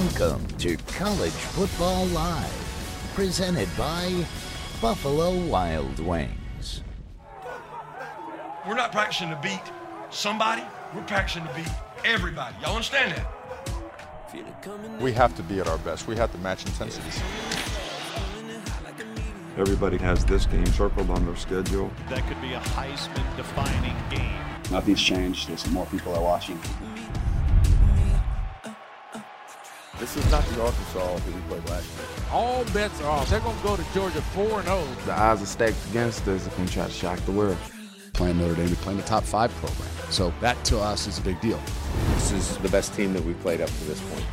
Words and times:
Welcome 0.00 0.46
to 0.56 0.78
College 0.86 1.30
Football 1.30 2.06
Live, 2.06 3.10
presented 3.14 3.68
by 3.76 4.24
Buffalo 4.80 5.36
Wild 5.44 5.98
Wings. 5.98 6.82
We're 8.66 8.76
not 8.76 8.92
practicing 8.92 9.28
to 9.28 9.38
beat 9.42 9.60
somebody, 10.08 10.62
we're 10.94 11.02
practicing 11.02 11.46
to 11.46 11.52
beat 11.52 11.68
everybody. 12.02 12.56
Y'all 12.62 12.76
understand 12.76 13.12
that? 13.12 15.02
We 15.02 15.12
have 15.12 15.36
to 15.36 15.42
be 15.42 15.60
at 15.60 15.68
our 15.68 15.76
best. 15.76 16.06
We 16.06 16.16
have 16.16 16.32
to 16.32 16.38
match 16.38 16.64
intensities. 16.64 17.20
Everybody 19.58 19.98
has 19.98 20.24
this 20.24 20.46
game 20.46 20.64
circled 20.64 21.10
on 21.10 21.26
their 21.26 21.36
schedule. 21.36 21.90
That 22.08 22.26
could 22.26 22.40
be 22.40 22.54
a 22.54 22.60
Heisman 22.60 23.36
defining 23.36 23.96
game. 24.08 24.32
Nothing's 24.70 25.02
changed. 25.02 25.50
There's 25.50 25.70
more 25.70 25.84
people 25.86 26.14
are 26.14 26.22
watching. 26.22 26.58
This 30.00 30.16
is 30.16 30.30
not 30.30 30.42
the 30.46 30.62
Arkansas 30.62 31.16
that 31.16 31.26
we 31.26 31.40
played 31.42 31.68
last 31.68 31.86
year. 31.98 32.06
All 32.32 32.64
bets 32.72 32.98
are 33.02 33.10
off. 33.10 33.28
They're 33.28 33.38
going 33.40 33.56
to 33.56 33.62
go 33.62 33.76
to 33.76 33.84
Georgia 33.92 34.22
4 34.22 34.62
0. 34.62 34.84
The 35.04 35.12
odds 35.12 35.42
are 35.42 35.46
stacked 35.46 35.76
against 35.90 36.26
us 36.26 36.46
if 36.46 36.58
we 36.58 36.66
try 36.66 36.86
to 36.86 36.90
shock 36.90 37.18
the 37.20 37.32
world. 37.32 37.58
Playing 38.14 38.38
Notre 38.38 38.54
Dame, 38.54 38.70
we're 38.70 38.76
playing 38.76 38.98
the 38.98 39.04
top 39.04 39.24
five 39.24 39.50
program. 39.56 39.90
So 40.08 40.32
that 40.40 40.62
to 40.64 40.78
us 40.78 41.06
is 41.06 41.18
a 41.18 41.22
big 41.22 41.38
deal. 41.42 41.60
This 42.14 42.32
is 42.32 42.56
the 42.58 42.70
best 42.70 42.94
team 42.94 43.12
that 43.12 43.22
we've 43.22 43.38
played 43.40 43.60
up 43.60 43.68
to 43.68 43.84
this 43.84 44.00
point. 44.10 44.24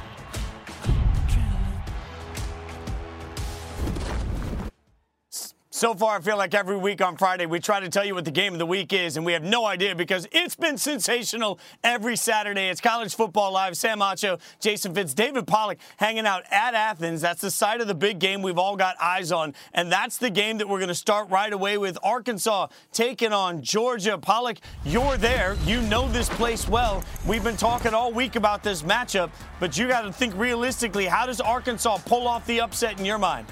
So 5.77 5.93
far, 5.93 6.17
I 6.17 6.21
feel 6.21 6.37
like 6.37 6.55
every 6.55 6.75
week 6.75 7.03
on 7.03 7.17
Friday, 7.17 7.45
we 7.45 7.59
try 7.59 7.79
to 7.79 7.87
tell 7.87 8.03
you 8.03 8.15
what 8.15 8.25
the 8.25 8.31
game 8.31 8.51
of 8.51 8.57
the 8.57 8.65
week 8.65 8.93
is, 8.93 9.15
and 9.15 9.23
we 9.23 9.33
have 9.33 9.43
no 9.43 9.63
idea 9.67 9.93
because 9.93 10.27
it's 10.31 10.55
been 10.55 10.75
sensational 10.75 11.59
every 11.83 12.15
Saturday. 12.15 12.69
It's 12.69 12.81
College 12.81 13.13
Football 13.13 13.51
Live. 13.51 13.77
Sam 13.77 13.99
Acho, 13.99 14.39
Jason 14.59 14.95
Fitz, 14.95 15.13
David 15.13 15.45
Pollack 15.45 15.77
hanging 15.97 16.25
out 16.25 16.45
at 16.49 16.73
Athens. 16.73 17.21
That's 17.21 17.41
the 17.41 17.51
side 17.51 17.79
of 17.79 17.85
the 17.85 17.93
big 17.93 18.17
game 18.17 18.41
we've 18.41 18.57
all 18.57 18.75
got 18.75 18.95
eyes 18.99 19.31
on, 19.31 19.53
and 19.71 19.91
that's 19.91 20.17
the 20.17 20.31
game 20.31 20.57
that 20.57 20.67
we're 20.67 20.79
going 20.79 20.87
to 20.87 20.95
start 20.95 21.29
right 21.29 21.53
away 21.53 21.77
with 21.77 21.95
Arkansas 22.01 22.69
taking 22.91 23.31
on 23.31 23.61
Georgia. 23.61 24.17
Pollack, 24.17 24.57
you're 24.83 25.17
there. 25.17 25.57
You 25.67 25.79
know 25.83 26.09
this 26.09 26.27
place 26.29 26.67
well. 26.67 27.03
We've 27.27 27.43
been 27.43 27.55
talking 27.55 27.93
all 27.93 28.11
week 28.11 28.35
about 28.35 28.63
this 28.63 28.81
matchup, 28.81 29.29
but 29.59 29.77
you 29.77 29.87
got 29.87 30.01
to 30.01 30.11
think 30.11 30.33
realistically. 30.37 31.05
How 31.05 31.27
does 31.27 31.39
Arkansas 31.39 31.99
pull 32.03 32.27
off 32.27 32.47
the 32.47 32.61
upset 32.61 32.97
in 32.97 33.05
your 33.05 33.19
mind? 33.19 33.45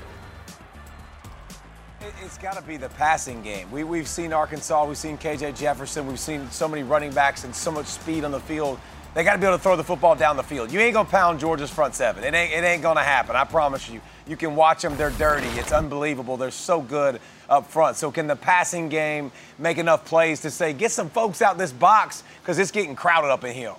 It's 2.23 2.37
got 2.37 2.55
to 2.55 2.61
be 2.61 2.77
the 2.77 2.89
passing 2.89 3.41
game. 3.41 3.71
We, 3.71 3.83
we've 3.83 4.07
seen 4.07 4.31
Arkansas, 4.31 4.85
we've 4.85 4.97
seen 4.97 5.17
KJ 5.17 5.57
Jefferson, 5.57 6.05
we've 6.05 6.19
seen 6.19 6.49
so 6.51 6.67
many 6.67 6.83
running 6.83 7.11
backs 7.11 7.43
and 7.43 7.55
so 7.55 7.71
much 7.71 7.87
speed 7.87 8.23
on 8.23 8.31
the 8.31 8.39
field. 8.39 8.79
They 9.15 9.23
got 9.23 9.33
to 9.33 9.39
be 9.39 9.47
able 9.47 9.57
to 9.57 9.63
throw 9.63 9.75
the 9.75 9.83
football 9.83 10.13
down 10.15 10.35
the 10.35 10.43
field. 10.43 10.71
You 10.71 10.81
ain't 10.81 10.93
gonna 10.93 11.07
pound 11.07 11.39
Georgia's 11.39 11.71
front 11.71 11.95
seven. 11.95 12.23
It 12.23 12.33
ain't 12.33 12.51
it 12.51 12.65
ain't 12.65 12.83
gonna 12.83 13.01
happen. 13.01 13.35
I 13.35 13.45
promise 13.45 13.89
you. 13.89 14.01
You 14.27 14.35
can 14.35 14.57
watch 14.57 14.81
them. 14.81 14.97
They're 14.97 15.11
dirty. 15.11 15.47
It's 15.57 15.71
unbelievable. 15.71 16.35
They're 16.35 16.51
so 16.51 16.81
good 16.81 17.21
up 17.49 17.65
front. 17.65 17.95
So 17.95 18.11
can 18.11 18.27
the 18.27 18.35
passing 18.35 18.89
game 18.89 19.31
make 19.57 19.77
enough 19.77 20.03
plays 20.03 20.41
to 20.41 20.51
say 20.51 20.73
get 20.73 20.91
some 20.91 21.09
folks 21.09 21.41
out 21.41 21.57
this 21.57 21.71
box 21.71 22.23
because 22.41 22.59
it's 22.59 22.71
getting 22.71 22.93
crowded 22.93 23.31
up 23.31 23.45
in 23.45 23.53
here. 23.53 23.75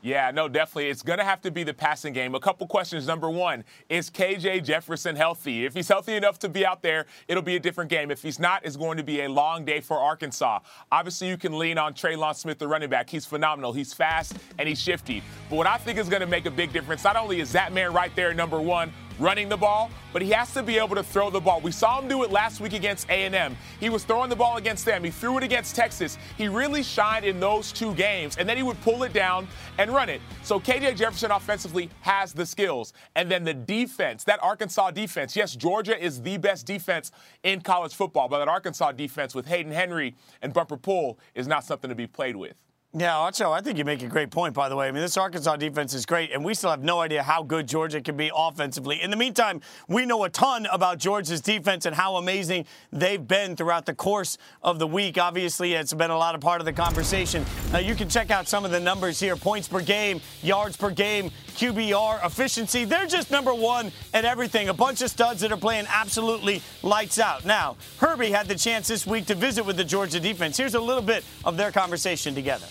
Yeah, 0.00 0.30
no, 0.30 0.48
definitely. 0.48 0.90
It's 0.90 1.02
going 1.02 1.18
to 1.18 1.24
have 1.24 1.40
to 1.42 1.50
be 1.50 1.64
the 1.64 1.74
passing 1.74 2.12
game. 2.12 2.34
A 2.34 2.40
couple 2.40 2.66
questions. 2.68 3.06
Number 3.06 3.28
one, 3.28 3.64
is 3.88 4.10
KJ 4.10 4.64
Jefferson 4.64 5.16
healthy? 5.16 5.64
If 5.64 5.74
he's 5.74 5.88
healthy 5.88 6.14
enough 6.14 6.38
to 6.40 6.48
be 6.48 6.64
out 6.64 6.82
there, 6.82 7.06
it'll 7.26 7.42
be 7.42 7.56
a 7.56 7.60
different 7.60 7.90
game. 7.90 8.10
If 8.10 8.22
he's 8.22 8.38
not, 8.38 8.64
it's 8.64 8.76
going 8.76 8.96
to 8.98 9.02
be 9.02 9.22
a 9.22 9.28
long 9.28 9.64
day 9.64 9.80
for 9.80 9.98
Arkansas. 9.98 10.60
Obviously, 10.92 11.28
you 11.28 11.36
can 11.36 11.58
lean 11.58 11.78
on 11.78 11.94
Trelon 11.94 12.36
Smith, 12.36 12.58
the 12.58 12.68
running 12.68 12.88
back. 12.88 13.10
He's 13.10 13.26
phenomenal. 13.26 13.72
He's 13.72 13.92
fast 13.92 14.36
and 14.58 14.68
he's 14.68 14.80
shifty. 14.80 15.22
But 15.50 15.56
what 15.56 15.66
I 15.66 15.78
think 15.78 15.98
is 15.98 16.08
going 16.08 16.20
to 16.20 16.26
make 16.26 16.46
a 16.46 16.50
big 16.50 16.72
difference, 16.72 17.02
not 17.02 17.16
only 17.16 17.40
is 17.40 17.50
that 17.52 17.72
man 17.72 17.92
right 17.92 18.14
there, 18.14 18.32
number 18.32 18.60
one, 18.60 18.92
running 19.18 19.48
the 19.48 19.56
ball, 19.56 19.90
but 20.12 20.22
he 20.22 20.30
has 20.30 20.52
to 20.54 20.62
be 20.62 20.78
able 20.78 20.94
to 20.94 21.02
throw 21.02 21.30
the 21.30 21.40
ball. 21.40 21.60
We 21.60 21.72
saw 21.72 22.00
him 22.00 22.08
do 22.08 22.22
it 22.22 22.30
last 22.30 22.60
week 22.60 22.72
against 22.72 23.08
A&M. 23.08 23.56
He 23.80 23.90
was 23.90 24.04
throwing 24.04 24.30
the 24.30 24.36
ball 24.36 24.56
against 24.56 24.84
them. 24.84 25.04
He 25.04 25.10
threw 25.10 25.38
it 25.38 25.44
against 25.44 25.74
Texas. 25.74 26.18
He 26.36 26.48
really 26.48 26.82
shined 26.82 27.24
in 27.24 27.40
those 27.40 27.72
two 27.72 27.94
games, 27.94 28.36
and 28.36 28.48
then 28.48 28.56
he 28.56 28.62
would 28.62 28.80
pull 28.82 29.02
it 29.02 29.12
down 29.12 29.48
and 29.78 29.90
run 29.90 30.08
it. 30.08 30.20
So 30.42 30.60
KJ 30.60 30.96
Jefferson 30.96 31.30
offensively 31.30 31.90
has 32.00 32.32
the 32.32 32.46
skills. 32.46 32.92
And 33.16 33.30
then 33.30 33.44
the 33.44 33.54
defense, 33.54 34.24
that 34.24 34.42
Arkansas 34.42 34.92
defense. 34.92 35.36
Yes, 35.36 35.56
Georgia 35.56 35.98
is 36.02 36.22
the 36.22 36.36
best 36.36 36.66
defense 36.66 37.10
in 37.42 37.60
college 37.60 37.94
football, 37.94 38.28
but 38.28 38.38
that 38.38 38.48
Arkansas 38.48 38.92
defense 38.92 39.34
with 39.34 39.46
Hayden 39.46 39.72
Henry 39.72 40.14
and 40.42 40.52
Bumper 40.52 40.76
Pool 40.76 41.18
is 41.34 41.46
not 41.46 41.64
something 41.64 41.88
to 41.88 41.94
be 41.94 42.06
played 42.06 42.36
with. 42.36 42.54
Yeah, 42.94 43.10
Acho, 43.10 43.52
I 43.52 43.60
think 43.60 43.76
you 43.76 43.84
make 43.84 44.02
a 44.02 44.06
great 44.06 44.30
point, 44.30 44.54
by 44.54 44.70
the 44.70 44.74
way. 44.74 44.88
I 44.88 44.92
mean, 44.92 45.02
this 45.02 45.18
Arkansas 45.18 45.56
defense 45.56 45.92
is 45.92 46.06
great, 46.06 46.32
and 46.32 46.42
we 46.42 46.54
still 46.54 46.70
have 46.70 46.82
no 46.82 47.00
idea 47.00 47.22
how 47.22 47.42
good 47.42 47.68
Georgia 47.68 48.00
can 48.00 48.16
be 48.16 48.30
offensively. 48.34 49.02
In 49.02 49.10
the 49.10 49.16
meantime, 49.16 49.60
we 49.88 50.06
know 50.06 50.24
a 50.24 50.30
ton 50.30 50.66
about 50.72 50.96
Georgia's 50.96 51.42
defense 51.42 51.84
and 51.84 51.94
how 51.94 52.16
amazing 52.16 52.64
they've 52.90 53.28
been 53.28 53.56
throughout 53.56 53.84
the 53.84 53.92
course 53.92 54.38
of 54.62 54.78
the 54.78 54.86
week. 54.86 55.18
Obviously, 55.18 55.74
it's 55.74 55.92
been 55.92 56.10
a 56.10 56.16
lot 56.16 56.34
of 56.34 56.40
part 56.40 56.62
of 56.62 56.64
the 56.64 56.72
conversation. 56.72 57.44
Uh, 57.74 57.78
you 57.78 57.94
can 57.94 58.08
check 58.08 58.30
out 58.30 58.48
some 58.48 58.64
of 58.64 58.70
the 58.70 58.80
numbers 58.80 59.20
here 59.20 59.36
points 59.36 59.68
per 59.68 59.82
game, 59.82 60.18
yards 60.40 60.74
per 60.74 60.90
game, 60.90 61.30
QBR, 61.58 62.24
efficiency. 62.24 62.86
They're 62.86 63.06
just 63.06 63.30
number 63.30 63.52
one 63.52 63.92
at 64.14 64.24
everything. 64.24 64.70
A 64.70 64.74
bunch 64.74 65.02
of 65.02 65.10
studs 65.10 65.42
that 65.42 65.52
are 65.52 65.58
playing 65.58 65.84
absolutely 65.90 66.62
lights 66.82 67.18
out. 67.18 67.44
Now, 67.44 67.76
Herbie 67.98 68.30
had 68.30 68.48
the 68.48 68.56
chance 68.56 68.88
this 68.88 69.06
week 69.06 69.26
to 69.26 69.34
visit 69.34 69.66
with 69.66 69.76
the 69.76 69.84
Georgia 69.84 70.20
defense. 70.20 70.56
Here's 70.56 70.74
a 70.74 70.80
little 70.80 71.02
bit 71.02 71.22
of 71.44 71.58
their 71.58 71.70
conversation 71.70 72.34
together. 72.34 72.66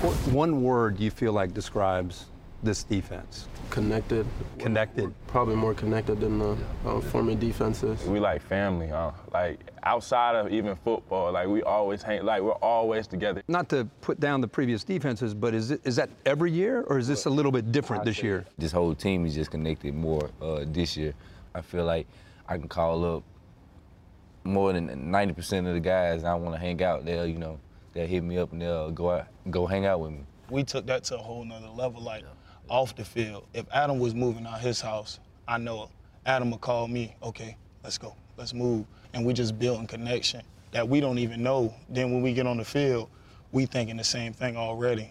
What 0.00 0.14
one 0.32 0.62
word 0.62 0.98
you 0.98 1.10
feel 1.10 1.34
like 1.34 1.52
describes 1.52 2.24
this 2.62 2.84
defense? 2.84 3.48
Connected. 3.68 4.26
Connected. 4.58 5.12
Probably 5.26 5.56
more 5.56 5.74
connected 5.74 6.20
than 6.20 6.38
the 6.38 6.56
uh, 6.86 7.00
former 7.02 7.34
defenses. 7.34 8.02
We 8.04 8.18
like 8.18 8.40
family, 8.40 8.88
huh? 8.88 9.10
Like 9.30 9.60
outside 9.82 10.36
of 10.36 10.50
even 10.50 10.74
football, 10.76 11.32
like 11.32 11.48
we 11.48 11.62
always 11.64 12.02
hang, 12.02 12.24
like 12.24 12.40
we're 12.40 12.52
always 12.52 13.06
together. 13.06 13.42
Not 13.46 13.68
to 13.68 13.84
put 14.00 14.18
down 14.18 14.40
the 14.40 14.48
previous 14.48 14.84
defenses, 14.84 15.34
but 15.34 15.52
is 15.52 15.70
it 15.70 15.82
is 15.84 15.96
that 15.96 16.08
every 16.24 16.50
year 16.50 16.80
or 16.88 16.96
is 16.98 17.06
this 17.06 17.26
a 17.26 17.30
little 17.30 17.52
bit 17.52 17.70
different 17.70 18.02
this 18.02 18.22
year? 18.22 18.46
This 18.56 18.72
whole 18.72 18.94
team 18.94 19.26
is 19.26 19.34
just 19.34 19.50
connected 19.50 19.92
more 19.92 20.30
uh, 20.40 20.64
this 20.66 20.96
year. 20.96 21.12
I 21.54 21.60
feel 21.60 21.84
like 21.84 22.06
I 22.48 22.56
can 22.56 22.68
call 22.68 23.04
up 23.04 23.22
more 24.44 24.72
than 24.72 24.88
90% 25.12 25.68
of 25.68 25.74
the 25.74 25.80
guys 25.80 26.24
I 26.24 26.34
want 26.36 26.54
to 26.54 26.58
hang 26.58 26.82
out. 26.82 27.04
They'll, 27.04 27.26
you 27.26 27.38
know, 27.38 27.60
they'll 27.92 28.06
hit 28.06 28.22
me 28.22 28.38
up 28.38 28.52
and 28.52 28.62
they'll 28.62 28.90
go 28.90 29.10
out, 29.10 29.26
go 29.50 29.66
hang 29.66 29.86
out 29.86 30.00
with 30.00 30.12
me. 30.12 30.24
We 30.48 30.64
took 30.64 30.86
that 30.86 31.04
to 31.04 31.16
a 31.16 31.18
whole 31.18 31.44
nother 31.44 31.68
level. 31.68 32.02
Like 32.02 32.24
off 32.68 32.94
the 32.96 33.04
field, 33.04 33.46
if 33.54 33.66
Adam 33.72 33.98
was 33.98 34.14
moving 34.14 34.46
out 34.46 34.60
his 34.60 34.80
house, 34.80 35.20
I 35.46 35.58
know 35.58 35.90
Adam 36.26 36.50
would 36.50 36.60
call 36.60 36.88
me. 36.88 37.14
Okay, 37.22 37.56
let's 37.82 37.98
go, 37.98 38.14
let's 38.36 38.54
move, 38.54 38.86
and 39.12 39.24
we 39.24 39.32
just 39.32 39.58
building 39.58 39.86
connection 39.86 40.42
that 40.72 40.88
we 40.88 41.00
don't 41.00 41.18
even 41.18 41.42
know. 41.42 41.74
Then 41.88 42.12
when 42.12 42.22
we 42.22 42.32
get 42.32 42.46
on 42.46 42.56
the 42.56 42.64
field, 42.64 43.08
we 43.52 43.66
thinking 43.66 43.96
the 43.96 44.04
same 44.04 44.32
thing 44.32 44.56
already. 44.56 45.10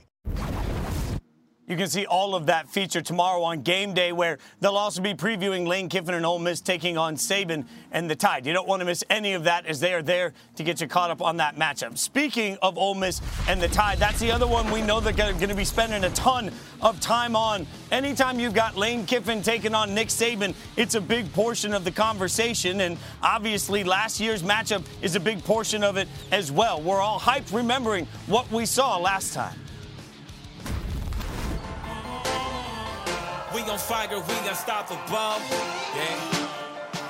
You 1.69 1.77
can 1.77 1.87
see 1.87 2.07
all 2.07 2.33
of 2.33 2.47
that 2.47 2.67
feature 2.67 2.99
tomorrow 2.99 3.43
on 3.43 3.61
game 3.61 3.93
day, 3.93 4.11
where 4.11 4.39
they'll 4.59 4.75
also 4.75 5.03
be 5.03 5.13
previewing 5.13 5.67
Lane 5.67 5.87
Kiffin 5.87 6.15
and 6.15 6.25
Ole 6.25 6.39
Miss 6.39 6.61
taking 6.61 6.97
on 6.97 7.15
Saban 7.15 7.63
and 7.91 8.09
the 8.09 8.15
Tide. 8.15 8.47
You 8.47 8.53
don't 8.53 8.67
want 8.67 8.79
to 8.79 8.87
miss 8.87 9.03
any 9.07 9.33
of 9.33 9.43
that 9.43 9.67
as 9.67 9.79
they 9.79 9.93
are 9.93 10.01
there 10.01 10.33
to 10.55 10.63
get 10.63 10.81
you 10.81 10.87
caught 10.87 11.11
up 11.11 11.21
on 11.21 11.37
that 11.37 11.57
matchup. 11.57 11.95
Speaking 11.95 12.57
of 12.63 12.75
Ole 12.79 12.95
Miss 12.95 13.21
and 13.47 13.61
the 13.61 13.67
Tide, 13.67 13.99
that's 13.99 14.19
the 14.19 14.31
other 14.31 14.47
one 14.47 14.71
we 14.71 14.81
know 14.81 14.99
they're 14.99 15.13
going 15.13 15.37
to 15.37 15.53
be 15.53 15.63
spending 15.63 16.03
a 16.05 16.09
ton 16.15 16.51
of 16.81 16.99
time 17.01 17.35
on. 17.35 17.67
Anytime 17.91 18.39
you've 18.39 18.55
got 18.55 18.75
Lane 18.75 19.05
Kiffin 19.05 19.43
taking 19.43 19.75
on 19.75 19.93
Nick 19.93 20.07
Saban, 20.07 20.55
it's 20.75 20.95
a 20.95 21.01
big 21.01 21.31
portion 21.33 21.75
of 21.75 21.83
the 21.83 21.91
conversation. 21.91 22.81
And 22.81 22.97
obviously, 23.21 23.83
last 23.83 24.19
year's 24.19 24.41
matchup 24.41 24.83
is 25.03 25.15
a 25.15 25.19
big 25.19 25.43
portion 25.43 25.83
of 25.83 25.97
it 25.97 26.07
as 26.31 26.51
well. 26.51 26.81
We're 26.81 26.99
all 26.99 27.19
hyped 27.19 27.53
remembering 27.53 28.07
what 28.25 28.51
we 28.51 28.65
saw 28.65 28.97
last 28.97 29.35
time. 29.35 29.68
We 33.59 33.65
gon' 33.65 33.77
fight, 33.77 34.09
girl, 34.09 34.23
we 34.25 34.47
unstoppable. 34.47 35.03
Yeah. 35.11 36.47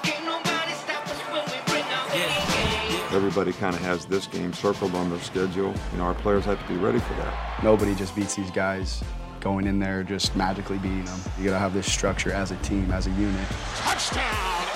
Can't 0.01 0.25
nobody 0.25 0.71
stop 0.73 1.07
us 1.07 1.19
when 1.29 1.45
we 1.45 1.71
bring 1.71 1.83
our 1.83 2.17
yeah. 2.17 3.15
Everybody 3.15 3.53
kind 3.53 3.75
of 3.75 3.81
has 3.83 4.05
this 4.05 4.25
game 4.25 4.51
circled 4.51 4.95
on 4.95 5.11
their 5.11 5.19
schedule. 5.19 5.75
You 5.91 5.97
know, 5.99 6.05
our 6.05 6.15
players 6.15 6.45
have 6.45 6.59
to 6.59 6.67
be 6.67 6.75
ready 6.75 6.97
for 6.97 7.13
that. 7.13 7.63
Nobody 7.63 7.93
just 7.93 8.15
beats 8.15 8.33
these 8.33 8.49
guys 8.49 9.03
going 9.41 9.67
in 9.67 9.77
there 9.77 10.01
just 10.01 10.35
magically 10.35 10.79
beating 10.79 11.05
them. 11.05 11.19
You 11.37 11.45
got 11.45 11.51
to 11.51 11.59
have 11.59 11.75
this 11.75 11.91
structure 11.91 12.31
as 12.31 12.49
a 12.49 12.55
team, 12.57 12.89
as 12.91 13.05
a 13.05 13.11
unit. 13.11 13.47
Touchdown, 13.75 14.68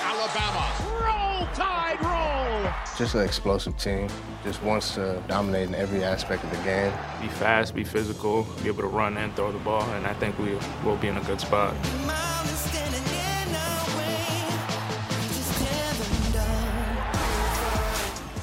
Just 2.96 3.16
an 3.16 3.22
explosive 3.22 3.76
team. 3.76 4.08
Just 4.44 4.62
wants 4.62 4.94
to 4.94 5.20
dominate 5.26 5.66
in 5.66 5.74
every 5.74 6.04
aspect 6.04 6.44
of 6.44 6.50
the 6.50 6.56
game. 6.58 6.92
Be 7.20 7.26
fast, 7.26 7.74
be 7.74 7.82
physical, 7.82 8.46
be 8.62 8.68
able 8.68 8.82
to 8.82 8.88
run 8.88 9.16
and 9.16 9.34
throw 9.34 9.50
the 9.50 9.58
ball, 9.58 9.82
and 9.94 10.06
I 10.06 10.14
think 10.14 10.38
we 10.38 10.56
will 10.84 10.96
be 10.98 11.08
in 11.08 11.16
a 11.16 11.20
good 11.22 11.40
spot. 11.40 11.74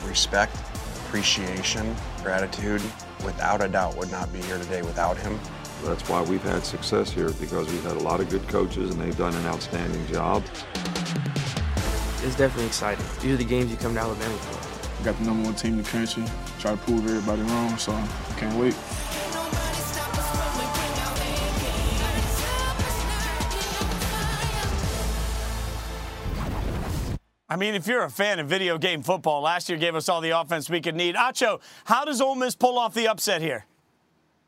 Respect, 0.06 0.57
appreciation, 1.06 1.95
gratitude, 2.21 2.81
without 3.24 3.63
a 3.63 3.69
doubt, 3.69 3.95
would 3.95 4.12
not 4.12 4.33
be 4.33 4.42
here 4.42 4.57
today 4.57 4.81
without 4.81 5.15
him. 5.15 5.39
That's 5.86 6.07
why 6.09 6.24
we've 6.24 6.44
had 6.44 6.65
success 6.65 7.09
here 7.09 7.31
because 7.39 7.71
we've 7.71 7.83
had 7.83 7.95
a 7.95 8.04
lot 8.04 8.19
of 8.19 8.30
good 8.30 8.45
coaches 8.50 8.92
and 8.92 9.00
they've 9.00 9.18
done 9.18 9.33
an 9.33 9.45
outstanding 9.45 10.06
job. 10.07 10.44
It's 12.23 12.35
definitely 12.35 12.68
exciting. 12.68 13.03
These 13.19 13.33
are 13.33 13.38
the 13.38 13.44
games 13.44 13.71
you 13.71 13.77
come 13.77 13.95
to 13.95 14.00
Alabama 14.00 14.38
for. 14.38 15.00
We 15.00 15.06
got 15.06 15.18
the 15.18 15.25
number 15.25 15.44
one 15.44 15.56
team 15.56 15.73
in 15.73 15.83
the 15.83 15.89
country. 15.89 16.23
Try 16.59 16.71
to 16.71 16.77
prove 16.77 17.03
everybody 17.06 17.41
wrong, 17.41 17.75
so 17.77 17.91
I 17.94 18.07
can't 18.38 18.56
wait. 18.59 18.75
I 27.50 27.56
mean, 27.57 27.73
if 27.73 27.88
you're 27.88 28.03
a 28.03 28.09
fan 28.09 28.39
of 28.39 28.47
video 28.47 28.77
game 28.77 29.01
football, 29.01 29.41
last 29.41 29.68
year 29.68 29.77
gave 29.77 29.95
us 29.95 30.07
all 30.07 30.21
the 30.21 30.29
offense 30.29 30.69
we 30.69 30.79
could 30.79 30.95
need. 30.95 31.15
Acho, 31.15 31.59
how 31.85 32.06
does 32.06 32.21
Ole 32.21 32.35
Miss 32.35 32.56
pull 32.56 32.77
off 32.77 32.94
the 32.94 33.07
upset 33.07 33.41
here? 33.41 33.65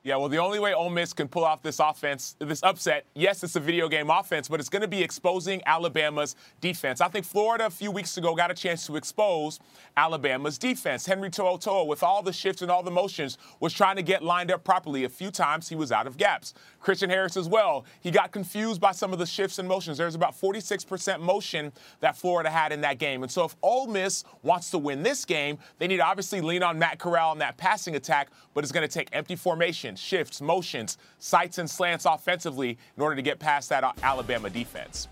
Yeah, 0.06 0.18
well, 0.18 0.28
the 0.28 0.38
only 0.38 0.60
way 0.60 0.74
Ole 0.74 0.90
Miss 0.90 1.14
can 1.14 1.30
pull 1.30 1.46
off 1.46 1.62
this 1.62 1.80
offense, 1.80 2.36
this 2.40 2.62
upset, 2.62 3.06
yes, 3.16 3.42
it's 3.42 3.56
a 3.56 3.60
video 3.62 3.88
game 3.88 4.10
offense, 4.10 4.50
but 4.50 4.60
it's 4.60 4.68
going 4.68 4.82
to 4.82 4.88
be 4.88 5.02
exposing 5.02 5.62
Alabama's 5.66 6.36
defense. 6.60 7.00
I 7.00 7.08
think 7.08 7.26
Florida 7.26 7.68
a 7.68 7.70
few 7.70 7.90
weeks 7.90 8.18
ago 8.18 8.36
got 8.36 8.52
a 8.52 8.54
chance 8.54 8.86
to 8.88 8.98
expose 8.98 9.62
Alabama's 9.96 10.58
defense. 10.58 11.06
Henry 11.06 11.30
To'oTo'o, 11.30 11.88
with 11.88 12.04
all 12.04 12.22
the 12.22 12.34
shifts 12.34 12.62
and 12.62 12.70
all 12.70 12.84
the 12.84 12.92
motions, 12.92 13.38
was 13.62 13.72
trying 13.72 13.96
to 13.96 14.02
get 14.02 14.22
lined 14.22 14.52
up 14.52 14.66
properly. 14.66 15.06
A 15.06 15.10
few 15.10 15.32
times 15.32 15.70
he 15.70 15.76
was 15.78 15.90
out 15.90 16.06
of 16.06 16.18
gaps. 16.18 16.54
Christian 16.82 17.10
Harris 17.10 17.38
as 17.38 17.48
well. 17.48 17.86
He 18.02 18.12
got 18.12 18.34
confused 18.34 18.82
by 18.82 18.92
some 18.92 19.14
of 19.14 19.20
the 19.20 19.26
shifts 19.26 19.58
and 19.58 19.70
motions. 19.70 19.98
There's 19.98 20.16
about 20.16 20.34
46% 20.38 21.22
motion 21.22 21.72
that 22.02 22.18
Florida 22.18 22.50
had 22.50 22.74
in 22.74 22.82
that 22.82 22.98
game. 22.98 23.24
And 23.24 23.32
so 23.32 23.46
if 23.46 23.56
Ole 23.62 23.88
Miss 23.88 24.26
wants 24.42 24.70
to 24.72 24.78
win 24.78 25.02
this 25.02 25.24
game, 25.24 25.60
they 25.80 25.88
need 25.88 25.98
to 25.98 26.06
obviously 26.06 26.42
lean 26.42 26.62
on 26.62 26.78
Matt 26.78 27.00
Corral 27.00 27.32
in 27.32 27.40
that 27.40 27.56
passing 27.56 27.96
attack, 27.96 28.32
but 28.54 28.66
it's 28.66 28.74
going 28.74 28.86
to 28.86 28.94
take 28.94 29.08
empty 29.14 29.38
formation 29.38 29.93
shifts, 29.98 30.42
motions, 30.42 30.98
sights, 31.20 31.58
and 31.58 31.70
slants 31.70 32.06
offensively 32.06 32.78
in 32.98 33.04
order 33.04 33.16
to 33.16 33.22
get 33.22 33.40
past 33.40 33.70
that 33.70 33.98
Alabama 34.04 34.50
defense. 34.50 35.08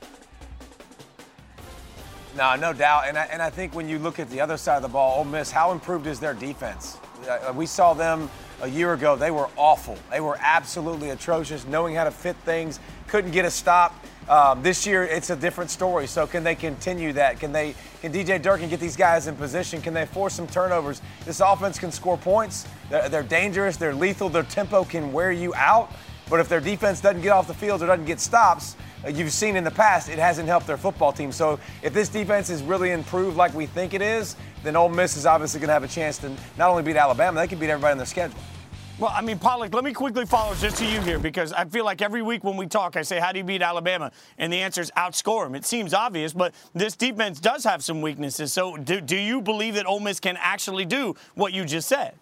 No, 2.37 2.55
no 2.55 2.71
doubt. 2.71 3.07
And 3.07 3.17
I, 3.17 3.25
and 3.25 3.41
I 3.41 3.49
think 3.49 3.75
when 3.75 3.89
you 3.89 3.99
look 3.99 4.19
at 4.19 4.29
the 4.29 4.39
other 4.39 4.57
side 4.57 4.77
of 4.77 4.83
the 4.83 4.87
ball, 4.87 5.19
Ole 5.19 5.25
Miss, 5.25 5.51
how 5.51 5.71
improved 5.71 6.07
is 6.07 6.19
their 6.19 6.33
defense? 6.33 6.97
Uh, 7.27 7.51
we 7.53 7.65
saw 7.65 7.93
them 7.93 8.29
a 8.61 8.67
year 8.67 8.93
ago. 8.93 9.15
They 9.15 9.31
were 9.31 9.49
awful. 9.57 9.97
They 10.09 10.21
were 10.21 10.37
absolutely 10.39 11.09
atrocious, 11.09 11.65
knowing 11.65 11.95
how 11.95 12.05
to 12.05 12.11
fit 12.11 12.35
things, 12.37 12.79
couldn't 13.07 13.31
get 13.31 13.45
a 13.45 13.51
stop. 13.51 13.93
Um, 14.29 14.61
this 14.63 14.87
year, 14.87 15.03
it's 15.03 15.29
a 15.29 15.35
different 15.35 15.71
story. 15.71 16.07
So, 16.07 16.25
can 16.25 16.43
they 16.43 16.55
continue 16.55 17.11
that? 17.13 17.39
Can 17.39 17.51
they? 17.51 17.75
Can 18.01 18.13
DJ 18.13 18.41
Durkin 18.41 18.69
get 18.69 18.79
these 18.79 18.95
guys 18.95 19.27
in 19.27 19.35
position? 19.35 19.81
Can 19.81 19.93
they 19.93 20.05
force 20.05 20.35
some 20.35 20.47
turnovers? 20.47 21.01
This 21.25 21.41
offense 21.41 21.77
can 21.77 21.91
score 21.91 22.17
points. 22.17 22.65
They're, 22.91 23.23
dangerous. 23.23 23.77
They're 23.77 23.95
lethal. 23.95 24.27
Their 24.27 24.43
tempo 24.43 24.83
can 24.83 25.13
wear 25.13 25.31
you 25.31 25.55
out. 25.55 25.91
But 26.29 26.39
if 26.39 26.49
their 26.49 26.59
defense 26.59 27.01
doesn't 27.01 27.21
get 27.21 27.29
off 27.29 27.47
the 27.47 27.53
field 27.53 27.81
or 27.81 27.87
doesn't 27.87 28.05
get 28.05 28.19
stops, 28.19 28.75
uh, 29.03 29.09
you've 29.09 29.31
seen 29.31 29.55
in 29.55 29.63
the 29.63 29.71
past 29.71 30.09
it 30.09 30.19
hasn't 30.19 30.47
helped 30.47 30.67
their 30.67 30.77
football 30.77 31.11
team. 31.11 31.31
So, 31.31 31.59
if 31.81 31.93
this 31.93 32.07
defense 32.07 32.49
is 32.49 32.61
really 32.61 32.91
improved 32.91 33.35
like 33.35 33.53
we 33.53 33.65
think 33.65 33.93
it 33.93 34.01
is, 34.01 34.35
then 34.63 34.75
Ole 34.75 34.89
Miss 34.89 35.17
is 35.17 35.25
obviously 35.25 35.59
going 35.59 35.69
to 35.69 35.73
have 35.73 35.83
a 35.83 35.89
chance 35.89 36.17
to 36.19 36.29
not 36.57 36.69
only 36.69 36.83
beat 36.83 36.95
Alabama, 36.95 37.39
they 37.39 37.47
can 37.47 37.59
beat 37.59 37.69
everybody 37.69 37.91
on 37.91 37.97
their 37.97 38.05
schedule. 38.05 38.39
Well, 38.99 39.11
I 39.13 39.21
mean, 39.21 39.39
Pollack, 39.39 39.73
let 39.73 39.83
me 39.83 39.93
quickly 39.93 40.25
follow 40.25 40.53
just 40.53 40.77
to 40.77 40.85
you 40.85 41.01
here 41.01 41.17
because 41.17 41.51
I 41.53 41.65
feel 41.65 41.83
like 41.83 42.03
every 42.03 42.21
week 42.21 42.43
when 42.43 42.55
we 42.55 42.67
talk, 42.67 42.95
I 42.95 43.01
say, 43.01 43.19
How 43.19 43.31
do 43.31 43.39
you 43.39 43.43
beat 43.43 43.61
Alabama? 43.61 44.11
And 44.37 44.53
the 44.53 44.61
answer 44.61 44.79
is 44.79 44.91
outscore 44.95 45.45
them. 45.45 45.55
It 45.55 45.65
seems 45.65 45.93
obvious, 45.93 46.33
but 46.33 46.53
this 46.75 46.95
defense 46.95 47.39
does 47.39 47.63
have 47.63 47.83
some 47.83 48.01
weaknesses. 48.01 48.53
So, 48.53 48.77
do, 48.77 49.01
do 49.01 49.17
you 49.17 49.41
believe 49.41 49.73
that 49.73 49.87
Ole 49.87 49.99
Miss 50.01 50.19
can 50.19 50.37
actually 50.39 50.85
do 50.85 51.15
what 51.33 51.51
you 51.51 51.65
just 51.65 51.89
said? 51.89 52.13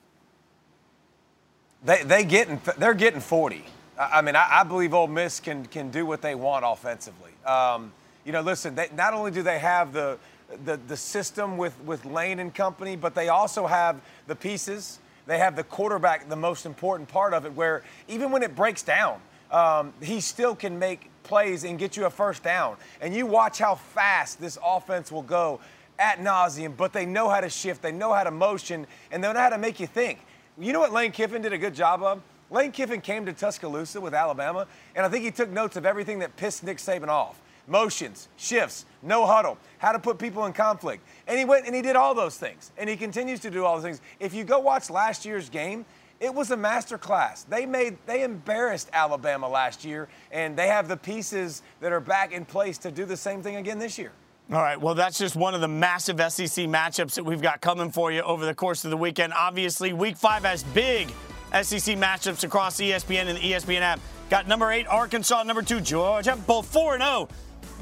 They, 1.83 2.03
they 2.03 2.23
getting, 2.23 2.61
they're 2.77 2.93
getting 2.93 3.21
40. 3.21 3.65
I 3.97 4.21
mean, 4.21 4.35
I, 4.35 4.59
I 4.61 4.63
believe 4.63 4.93
Ole 4.93 5.07
Miss 5.07 5.39
can, 5.39 5.65
can 5.65 5.91
do 5.91 6.05
what 6.05 6.21
they 6.21 6.35
want 6.35 6.65
offensively. 6.67 7.31
Um, 7.45 7.91
you 8.25 8.31
know, 8.31 8.41
listen, 8.41 8.75
they, 8.75 8.89
not 8.95 9.13
only 9.13 9.31
do 9.31 9.41
they 9.43 9.59
have 9.59 9.93
the, 9.93 10.17
the, 10.65 10.77
the 10.87 10.97
system 10.97 11.57
with, 11.57 11.79
with 11.83 12.05
Lane 12.05 12.39
and 12.39 12.53
company, 12.53 12.95
but 12.95 13.15
they 13.15 13.29
also 13.29 13.65
have 13.67 14.01
the 14.27 14.35
pieces 14.35 14.99
they 15.29 15.37
have 15.37 15.55
the 15.55 15.63
quarterback, 15.63 16.27
the 16.27 16.35
most 16.35 16.65
important 16.65 17.07
part 17.07 17.35
of 17.35 17.45
it, 17.45 17.53
where 17.53 17.83
even 18.07 18.31
when 18.31 18.41
it 18.41 18.55
breaks 18.55 18.81
down, 18.81 19.21
um, 19.51 19.93
he 20.01 20.21
still 20.21 20.55
can 20.55 20.79
make 20.79 21.11
plays 21.21 21.63
and 21.63 21.77
get 21.77 21.95
you 21.95 22.07
a 22.07 22.09
first 22.09 22.41
down. 22.41 22.77
And 22.99 23.13
you 23.13 23.27
watch 23.27 23.59
how 23.59 23.75
fast 23.75 24.41
this 24.41 24.57
offense 24.65 25.11
will 25.11 25.21
go 25.21 25.59
at 25.99 26.17
nauseum, 26.17 26.75
but 26.75 26.93
they 26.93 27.05
know 27.05 27.29
how 27.29 27.41
to 27.41 27.49
shift, 27.49 27.83
they 27.83 27.91
know 27.91 28.11
how 28.11 28.23
to 28.23 28.31
motion, 28.31 28.87
and 29.11 29.23
they 29.23 29.31
know 29.31 29.39
how 29.39 29.49
to 29.49 29.59
make 29.59 29.79
you 29.79 29.85
think. 29.85 30.17
You 30.59 30.73
know 30.73 30.79
what 30.79 30.91
Lane 30.91 31.11
Kiffin 31.11 31.41
did 31.41 31.53
a 31.53 31.57
good 31.57 31.73
job 31.73 32.03
of? 32.03 32.21
Lane 32.51 32.71
Kiffin 32.71 32.99
came 32.99 33.25
to 33.25 33.33
Tuscaloosa 33.33 34.01
with 34.01 34.13
Alabama, 34.13 34.67
and 34.93 35.05
I 35.05 35.09
think 35.09 35.23
he 35.23 35.31
took 35.31 35.49
notes 35.49 35.77
of 35.77 35.85
everything 35.85 36.19
that 36.19 36.35
pissed 36.35 36.63
Nick 36.63 36.77
Saban 36.77 37.07
off 37.07 37.39
motions, 37.69 38.27
shifts, 38.35 38.85
no 39.03 39.25
huddle, 39.25 39.57
how 39.77 39.91
to 39.91 39.99
put 39.99 40.17
people 40.17 40.45
in 40.45 40.53
conflict. 40.53 41.03
And 41.27 41.37
he 41.37 41.45
went 41.45 41.67
and 41.67 41.75
he 41.75 41.81
did 41.81 41.95
all 41.95 42.15
those 42.15 42.35
things. 42.35 42.71
And 42.77 42.89
he 42.89 42.97
continues 42.97 43.39
to 43.41 43.51
do 43.51 43.63
all 43.63 43.75
those 43.75 43.83
things. 43.83 44.01
If 44.19 44.33
you 44.33 44.43
go 44.43 44.59
watch 44.59 44.89
last 44.89 45.25
year's 45.25 45.49
game, 45.49 45.85
it 46.19 46.33
was 46.33 46.51
a 46.51 46.57
master 46.57 46.97
class. 46.97 47.43
They 47.43 47.65
made 47.65 47.97
they 48.05 48.23
embarrassed 48.23 48.89
Alabama 48.91 49.47
last 49.47 49.85
year, 49.85 50.09
and 50.31 50.57
they 50.57 50.67
have 50.67 50.87
the 50.89 50.97
pieces 50.97 51.61
that 51.79 51.93
are 51.93 52.01
back 52.01 52.33
in 52.33 52.43
place 52.43 52.77
to 52.79 52.91
do 52.91 53.05
the 53.05 53.15
same 53.15 53.41
thing 53.41 53.55
again 53.55 53.79
this 53.79 53.97
year. 53.97 54.11
All 54.51 54.63
right, 54.63 54.81
well, 54.81 54.95
that's 54.95 55.19
just 55.19 55.35
one 55.35 55.53
of 55.53 55.61
the 55.61 55.67
massive 55.67 56.17
SEC 56.17 56.65
matchups 56.65 57.13
that 57.13 57.23
we've 57.23 57.41
got 57.41 57.61
coming 57.61 57.91
for 57.91 58.11
you 58.11 58.23
over 58.23 58.47
the 58.47 58.55
course 58.55 58.83
of 58.83 58.89
the 58.89 58.97
weekend. 58.97 59.31
Obviously, 59.31 59.93
week 59.93 60.17
five 60.17 60.43
has 60.43 60.63
big 60.63 61.09
SEC 61.51 61.95
matchups 61.97 62.43
across 62.43 62.77
ESPN 62.77 63.27
and 63.27 63.37
the 63.37 63.41
ESPN 63.41 63.81
app. 63.81 63.99
Got 64.31 64.47
number 64.47 64.71
eight, 64.71 64.87
Arkansas, 64.87 65.43
number 65.43 65.61
two, 65.61 65.79
Georgia, 65.79 66.35
both 66.47 66.65
4 66.65 66.97
0 66.97 67.29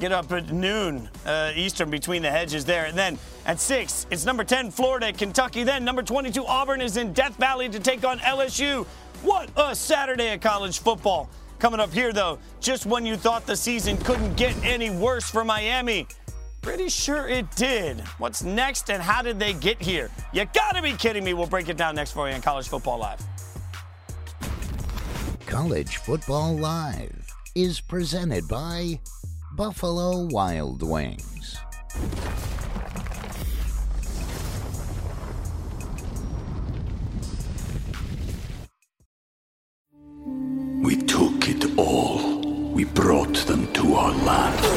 get 0.02 0.12
up 0.12 0.30
at 0.34 0.52
noon 0.52 1.10
uh, 1.26 1.54
Eastern 1.56 1.90
between 1.90 2.22
the 2.22 2.30
hedges 2.30 2.66
there. 2.66 2.86
And 2.86 2.98
then 2.98 3.18
at 3.46 3.62
6, 3.62 4.06
it's 4.12 4.26
number 4.26 4.44
10, 4.44 4.72
Florida, 4.72 5.14
Kentucky. 5.14 5.64
Then 5.64 5.86
number 5.86 6.04
22, 6.04 6.46
Auburn 6.46 6.82
is 6.82 6.98
in 6.98 7.14
Death 7.14 7.38
Valley 7.38 7.70
to 7.70 7.80
take 7.80 8.06
on 8.06 8.20
LSU. 8.20 8.86
What 9.24 9.50
a 9.56 9.74
Saturday 9.74 10.34
of 10.34 10.42
college 10.42 10.80
football. 10.80 11.30
Coming 11.60 11.80
up 11.80 11.94
here, 11.94 12.12
though, 12.12 12.40
just 12.60 12.86
when 12.86 13.06
you 13.06 13.16
thought 13.16 13.48
the 13.48 13.56
season 13.56 13.96
couldn't 13.98 14.36
get 14.36 14.54
any 14.66 14.90
worse 14.90 15.30
for 15.30 15.46
Miami. 15.46 16.08
Pretty 16.68 16.90
sure 16.90 17.30
it 17.30 17.50
did. 17.56 18.02
What's 18.18 18.44
next 18.44 18.90
and 18.90 19.02
how 19.02 19.22
did 19.22 19.40
they 19.40 19.54
get 19.54 19.82
here? 19.82 20.12
You 20.34 20.44
gotta 20.54 20.82
be 20.82 20.92
kidding 20.92 21.24
me. 21.24 21.34
We'll 21.34 21.48
break 21.48 21.70
it 21.70 21.78
down 21.78 21.96
next 21.96 22.12
for 22.12 22.28
you 22.28 22.36
on 22.36 22.42
College 22.42 22.68
Football 22.68 23.00
Live. 23.00 23.22
College 25.46 25.96
Football 25.96 26.58
Live 26.58 27.26
is 27.56 27.80
presented 27.80 28.50
by 28.50 29.00
Buffalo 29.56 30.26
Wild 30.26 30.84
Wings. 30.84 31.58
We 40.84 40.98
took 40.98 41.48
it 41.48 41.78
all. 41.78 42.74
We 42.74 42.84
brought 42.84 43.38
them 43.38 43.72
to 43.72 43.94
our 43.94 44.12
land. 44.12 44.77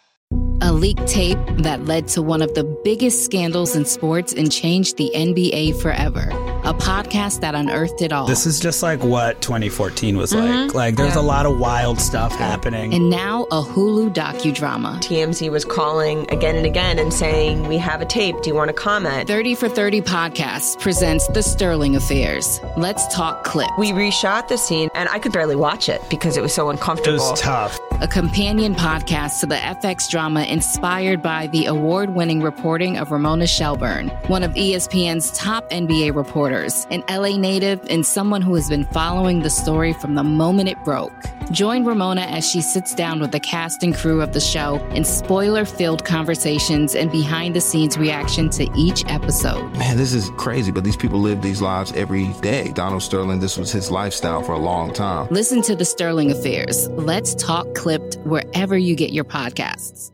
A 0.63 0.71
leaked 0.71 1.07
tape 1.07 1.39
that 1.59 1.85
led 1.85 2.07
to 2.09 2.21
one 2.21 2.41
of 2.43 2.53
the 2.53 2.63
biggest 2.63 3.25
scandals 3.25 3.75
in 3.75 3.83
sports 3.85 4.31
and 4.31 4.51
changed 4.51 4.97
the 4.97 5.09
NBA 5.15 5.81
forever. 5.81 6.29
A 6.63 6.73
podcast 6.73 7.41
that 7.41 7.55
unearthed 7.55 8.03
it 8.03 8.13
all. 8.13 8.27
This 8.27 8.45
is 8.45 8.59
just 8.59 8.83
like 8.83 9.03
what 9.03 9.41
2014 9.41 10.17
was 10.17 10.31
Mhm. 10.31 10.65
like. 10.67 10.75
Like 10.75 10.95
there's 10.97 11.15
Yeah. 11.15 11.21
a 11.21 11.23
lot 11.23 11.47
of 11.47 11.57
wild 11.57 11.99
stuff 11.99 12.35
happening. 12.35 12.93
and 12.93 13.09
now 13.09 13.47
a 13.51 13.61
Hulu 13.63 14.13
docudrama. 14.13 15.01
TMZ 15.01 15.49
was 15.49 15.65
calling 15.65 16.27
again 16.31 16.55
and 16.55 16.65
again 16.67 16.99
and 16.99 17.11
saying, 17.11 17.67
We 17.67 17.77
have 17.77 18.01
a 18.01 18.05
tape. 18.05 18.35
Do 18.43 18.49
you 18.51 18.55
want 18.55 18.67
to 18.69 18.73
comment? 18.73 19.27
30 19.27 19.55
for 19.55 19.67
30 19.67 19.99
Podcasts 20.01 20.79
presents 20.79 21.25
The 21.29 21.41
Sterling 21.41 21.95
Affairs. 21.95 22.61
Let's 22.77 23.07
talk 23.13 23.43
clip. 23.43 23.69
We 23.79 23.91
reshot 23.93 24.47
the 24.47 24.57
scene 24.59 24.89
and 24.93 25.09
I 25.11 25.17
could 25.17 25.31
barely 25.31 25.55
watch 25.55 25.89
it 25.89 26.01
because 26.09 26.37
it 26.37 26.43
was 26.43 26.53
so 26.53 26.69
uncomfortable. 26.69 27.17
It 27.17 27.31
was 27.31 27.41
tough. 27.41 27.79
A 28.01 28.07
companion 28.07 28.73
podcast 28.73 29.41
to 29.41 29.45
the 29.45 29.53
FX 29.53 30.09
drama 30.09 30.41
inspired 30.45 31.21
by 31.21 31.45
the 31.45 31.67
award 31.67 32.15
winning 32.15 32.41
reporting 32.41 32.97
of 32.97 33.11
Ramona 33.11 33.45
Shelburne, 33.45 34.07
one 34.25 34.41
of 34.41 34.49
ESPN's 34.53 35.29
top 35.37 35.69
NBA 35.69 36.15
reporters, 36.15 36.87
an 36.89 37.03
LA 37.07 37.37
native, 37.37 37.79
and 37.91 38.03
someone 38.03 38.41
who 38.41 38.55
has 38.55 38.67
been 38.69 38.85
following 38.85 39.41
the 39.41 39.51
story 39.51 39.93
from 39.93 40.15
the 40.15 40.23
moment 40.23 40.67
it 40.67 40.83
broke. 40.83 41.13
Join 41.51 41.83
Ramona 41.83 42.21
as 42.21 42.49
she 42.49 42.61
sits 42.61 42.95
down 42.95 43.19
with 43.19 43.31
the 43.31 43.39
cast 43.39 43.83
and 43.83 43.93
crew 43.93 44.21
of 44.21 44.31
the 44.31 44.39
show 44.39 44.77
in 44.95 45.03
spoiler 45.03 45.65
filled 45.65 46.05
conversations 46.05 46.95
and 46.95 47.11
behind 47.11 47.55
the 47.55 47.61
scenes 47.61 47.97
reaction 47.97 48.49
to 48.51 48.69
each 48.75 49.03
episode. 49.07 49.69
Man, 49.77 49.97
this 49.97 50.13
is 50.13 50.29
crazy, 50.37 50.71
but 50.71 50.85
these 50.85 50.95
people 50.95 51.19
live 51.19 51.41
these 51.41 51.61
lives 51.61 51.91
every 51.91 52.29
day. 52.41 52.71
Donald 52.73 53.03
Sterling, 53.03 53.41
this 53.41 53.57
was 53.57 53.69
his 53.69 53.91
lifestyle 53.91 54.41
for 54.41 54.53
a 54.53 54.59
long 54.59 54.93
time. 54.93 55.27
Listen 55.29 55.61
to 55.63 55.75
The 55.75 55.83
Sterling 55.83 56.31
Affairs. 56.31 56.87
Let's 56.89 57.35
talk 57.35 57.67
clipped 57.91 58.15
wherever 58.23 58.77
you 58.77 58.95
get 58.95 59.11
your 59.11 59.25
podcasts. 59.25 60.11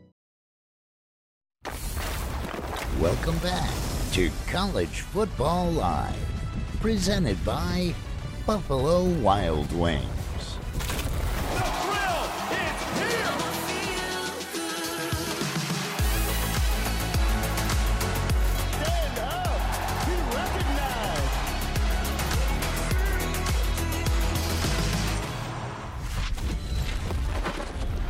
Welcome 2.98 3.38
back 3.38 3.70
to 4.14 4.30
College 4.48 5.02
Football 5.02 5.70
Live, 5.70 6.16
presented 6.80 7.44
by 7.44 7.94
Buffalo 8.46 9.04
Wild 9.20 9.70
Wings. 9.72 10.17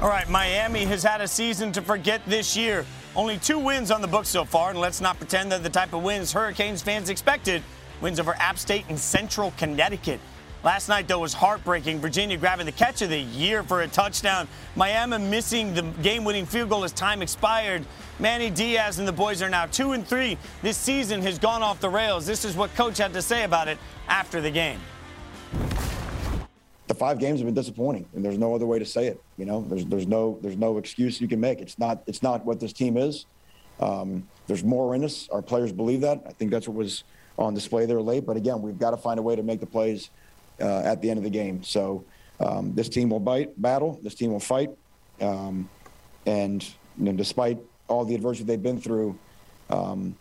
All 0.00 0.08
right, 0.08 0.28
Miami 0.28 0.84
has 0.84 1.02
had 1.02 1.20
a 1.20 1.26
season 1.26 1.72
to 1.72 1.82
forget 1.82 2.22
this 2.24 2.56
year. 2.56 2.86
Only 3.16 3.36
two 3.36 3.58
wins 3.58 3.90
on 3.90 4.00
the 4.00 4.06
book 4.06 4.26
so 4.26 4.44
far, 4.44 4.70
and 4.70 4.78
let's 4.78 5.00
not 5.00 5.18
pretend 5.18 5.50
they're 5.50 5.58
the 5.58 5.68
type 5.68 5.92
of 5.92 6.04
wins 6.04 6.32
Hurricanes 6.32 6.80
fans 6.80 7.10
expected. 7.10 7.64
Wins 8.00 8.20
over 8.20 8.32
App 8.34 8.60
State 8.60 8.84
and 8.88 8.96
Central 8.96 9.52
Connecticut. 9.56 10.20
Last 10.62 10.88
night, 10.88 11.08
though, 11.08 11.18
was 11.18 11.34
heartbreaking. 11.34 11.98
Virginia 11.98 12.36
grabbing 12.36 12.66
the 12.66 12.70
catch 12.70 13.02
of 13.02 13.10
the 13.10 13.18
year 13.18 13.64
for 13.64 13.82
a 13.82 13.88
touchdown. 13.88 14.46
Miami 14.76 15.18
missing 15.18 15.74
the 15.74 15.82
game 16.00 16.22
winning 16.22 16.46
field 16.46 16.68
goal 16.68 16.84
as 16.84 16.92
time 16.92 17.20
expired. 17.20 17.84
Manny 18.20 18.50
Diaz 18.50 19.00
and 19.00 19.08
the 19.08 19.12
boys 19.12 19.42
are 19.42 19.50
now 19.50 19.66
2 19.66 19.92
and 19.92 20.06
3. 20.06 20.38
This 20.62 20.76
season 20.76 21.22
has 21.22 21.40
gone 21.40 21.64
off 21.64 21.80
the 21.80 21.90
rails. 21.90 22.24
This 22.24 22.44
is 22.44 22.54
what 22.56 22.72
coach 22.76 22.98
had 22.98 23.12
to 23.14 23.22
say 23.22 23.42
about 23.42 23.66
it 23.66 23.78
after 24.06 24.40
the 24.40 24.50
game. 24.52 24.78
The 26.88 26.94
five 26.94 27.18
games 27.18 27.38
have 27.38 27.46
been 27.46 27.54
disappointing, 27.54 28.06
and 28.14 28.24
there's 28.24 28.38
no 28.38 28.54
other 28.54 28.66
way 28.66 28.78
to 28.78 28.84
say 28.84 29.06
it. 29.06 29.22
You 29.36 29.44
know, 29.44 29.64
there's 29.68 29.84
there's 29.84 30.06
no 30.06 30.38
there's 30.40 30.56
no 30.56 30.78
excuse 30.78 31.20
you 31.20 31.28
can 31.28 31.38
make. 31.38 31.60
It's 31.60 31.78
not 31.78 32.02
it's 32.06 32.22
not 32.22 32.44
what 32.44 32.58
this 32.60 32.72
team 32.72 32.96
is. 32.96 33.26
Um, 33.78 34.26
there's 34.46 34.64
more 34.64 34.94
in 34.94 35.04
us. 35.04 35.28
Our 35.30 35.42
players 35.42 35.70
believe 35.70 36.00
that. 36.00 36.22
I 36.26 36.32
think 36.32 36.50
that's 36.50 36.66
what 36.66 36.76
was 36.76 37.04
on 37.38 37.54
display 37.54 37.86
there 37.86 38.00
late. 38.00 38.26
But 38.26 38.36
again, 38.36 38.62
we've 38.62 38.78
got 38.78 38.90
to 38.90 38.96
find 38.96 39.20
a 39.20 39.22
way 39.22 39.36
to 39.36 39.42
make 39.42 39.60
the 39.60 39.66
plays 39.66 40.10
uh, 40.60 40.80
at 40.80 41.00
the 41.02 41.10
end 41.10 41.18
of 41.18 41.24
the 41.24 41.30
game. 41.30 41.62
So 41.62 42.04
um, 42.40 42.74
this 42.74 42.88
team 42.88 43.10
will 43.10 43.20
bite, 43.20 43.60
battle. 43.60 44.00
This 44.02 44.14
team 44.14 44.32
will 44.32 44.40
fight, 44.40 44.70
um, 45.20 45.68
and 46.26 46.64
you 46.96 47.04
know, 47.04 47.12
despite 47.12 47.58
all 47.86 48.04
the 48.04 48.14
adversity 48.14 48.44
they've 48.44 48.62
been 48.62 48.80
through. 48.80 49.18
Um, 49.70 50.16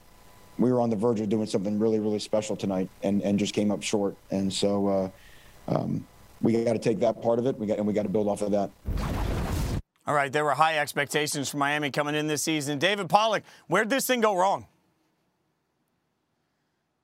we 0.60 0.72
were 0.72 0.82
on 0.82 0.90
the 0.90 0.96
verge 0.96 1.20
of 1.20 1.30
doing 1.30 1.46
something 1.46 1.78
really, 1.78 2.00
really 2.00 2.20
special 2.20 2.56
tonight, 2.56 2.90
and, 3.04 3.22
and 3.22 3.38
just 3.38 3.54
came 3.54 3.72
up 3.72 3.84
short. 3.84 4.16
And 4.32 4.52
so, 4.52 4.88
uh, 4.88 5.10
um, 5.68 6.08
we 6.42 6.64
got 6.64 6.74
to 6.74 6.80
take 6.80 7.00
that 7.00 7.22
part 7.22 7.40
of 7.40 7.46
it. 7.48 7.58
We 7.58 7.66
got 7.68 7.78
and 7.78 7.88
we 7.88 7.94
got 7.94 8.04
to 8.04 8.10
build 8.10 8.28
off 8.28 8.42
of 8.42 8.52
that. 8.52 8.72
All 10.06 10.14
right, 10.14 10.32
there 10.32 10.46
were 10.46 10.52
high 10.52 10.78
expectations 10.78 11.50
for 11.50 11.58
Miami 11.58 11.92
coming 11.92 12.16
in 12.16 12.28
this 12.28 12.42
season. 12.42 12.80
David 12.80 13.10
Pollack, 13.10 13.44
where'd 13.68 13.90
this 13.90 14.08
thing 14.08 14.22
go 14.22 14.36
wrong? 14.36 14.66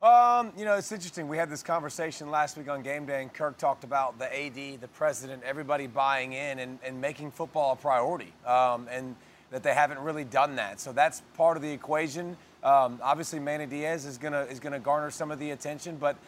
Um, 0.02 0.52
you 0.58 0.66
know, 0.66 0.75
it's 0.75 0.92
interesting. 0.92 1.30
We 1.30 1.38
had 1.38 1.50
this 1.50 1.63
conversation 1.63 2.30
last 2.30 2.58
week 2.58 2.70
on 2.70 2.82
game 2.82 3.06
day, 3.06 3.22
and 3.22 3.34
Kirk 3.34 3.58
talked 3.58 3.86
about 3.86 4.20
the 4.20 4.25
AD, 4.25 4.82
the 4.82 4.88
president, 4.90 5.44
everybody 5.46 5.88
buying 5.88 6.34
in 6.34 6.60
and, 6.60 6.78
and 6.84 7.00
making 7.00 7.32
football 7.32 7.72
a 7.72 7.75
priority, 7.78 8.34
um, 8.46 8.88
and 8.92 9.16
that 9.52 9.63
they 9.63 9.74
haven't 9.74 10.00
really 10.00 10.25
done 10.25 10.58
that. 10.58 10.82
So 10.82 10.92
that's 10.92 11.22
part 11.36 11.56
of 11.56 11.63
the 11.63 11.72
equation. 11.72 12.36
Um, 12.63 13.00
obviously, 13.02 13.40
Manny 13.40 13.66
Diaz 13.66 14.06
is 14.06 14.18
gonna 14.18 14.42
is 14.44 14.60
gonna 14.60 14.80
garner 14.80 15.12
some 15.12 15.32
of 15.32 15.40
the 15.40 15.52
attention, 15.52 15.98
but 15.98 16.16
it- 16.16 16.22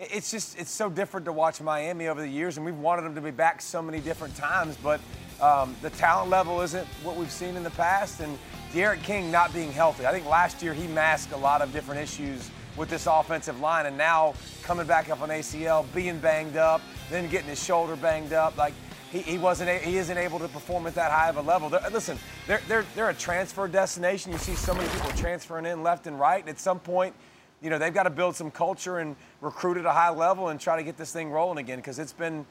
it's 0.00 0.30
just 0.30 0.58
it's 0.58 0.70
so 0.70 0.88
different 0.88 1.26
to 1.26 1.32
watch 1.32 1.60
Miami 1.60 2.08
over 2.08 2.20
the 2.20 2.28
years, 2.28 2.56
and 2.56 2.64
we've 2.64 2.78
wanted 2.78 3.02
them 3.02 3.14
to 3.14 3.20
be 3.20 3.30
back 3.30 3.60
so 3.60 3.82
many 3.82 4.00
different 4.00 4.34
times, 4.34 4.76
but 4.82 5.00
um, 5.42 5.76
the 5.82 5.90
talent 5.90 6.30
level 6.30 6.62
isn't 6.62 6.86
what 7.02 7.16
we've 7.16 7.30
seen 7.30 7.56
in 7.56 7.62
the 7.62 7.70
past, 7.70 8.20
and 8.20 8.38
D'Eriq 8.72 9.02
King 9.02 9.30
not 9.30 9.52
being 9.52 9.70
healthy. 9.70 10.06
I 10.06 10.12
think 10.12 10.26
last 10.26 10.62
year 10.62 10.72
he 10.72 10.86
masked 10.86 11.32
a 11.32 11.36
lot 11.36 11.60
of 11.60 11.72
different 11.72 12.00
issues 12.00 12.50
with 12.76 12.88
this 12.88 13.06
offensive 13.06 13.60
line, 13.60 13.86
and 13.86 13.98
now 13.98 14.34
coming 14.62 14.86
back 14.86 15.10
up 15.10 15.20
on 15.20 15.28
ACL, 15.28 15.84
being 15.94 16.18
banged 16.18 16.56
up, 16.56 16.80
then 17.10 17.28
getting 17.28 17.48
his 17.48 17.62
shoulder 17.62 17.96
banged 17.96 18.32
up, 18.32 18.56
like 18.56 18.72
he, 19.12 19.18
he 19.18 19.38
wasn't 19.38 19.68
he 19.82 19.98
isn't 19.98 20.16
able 20.16 20.38
to 20.38 20.48
perform 20.48 20.86
at 20.86 20.94
that 20.94 21.10
high 21.10 21.28
of 21.28 21.36
a 21.36 21.42
level. 21.42 21.68
They're, 21.68 21.90
listen, 21.90 22.16
they're, 22.46 22.62
they're 22.68 22.86
they're 22.94 23.10
a 23.10 23.14
transfer 23.14 23.68
destination. 23.68 24.32
You 24.32 24.38
see 24.38 24.54
so 24.54 24.72
many 24.72 24.88
people 24.88 25.10
transferring 25.10 25.66
in 25.66 25.82
left 25.82 26.06
and 26.06 26.18
right. 26.18 26.40
And 26.40 26.48
At 26.48 26.58
some 26.58 26.78
point, 26.78 27.14
you 27.60 27.70
know 27.70 27.78
they've 27.78 27.94
got 27.94 28.04
to 28.04 28.10
build 28.10 28.36
some 28.36 28.50
culture 28.50 28.98
and 28.98 29.16
recruit 29.40 29.76
at 29.76 29.86
a 29.86 29.92
high 29.92 30.10
level 30.10 30.48
and 30.48 30.60
try 30.60 30.76
to 30.76 30.82
get 30.82 30.96
this 30.96 31.12
thing 31.12 31.30
rolling 31.30 31.58
again 31.58 31.78
because 31.78 31.98
it's 31.98 32.12
been 32.12 32.46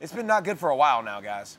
it's 0.00 0.12
been 0.12 0.26
not 0.26 0.44
good 0.44 0.58
for 0.58 0.70
a 0.70 0.76
while 0.76 1.02
now, 1.02 1.20
guys. 1.20 1.58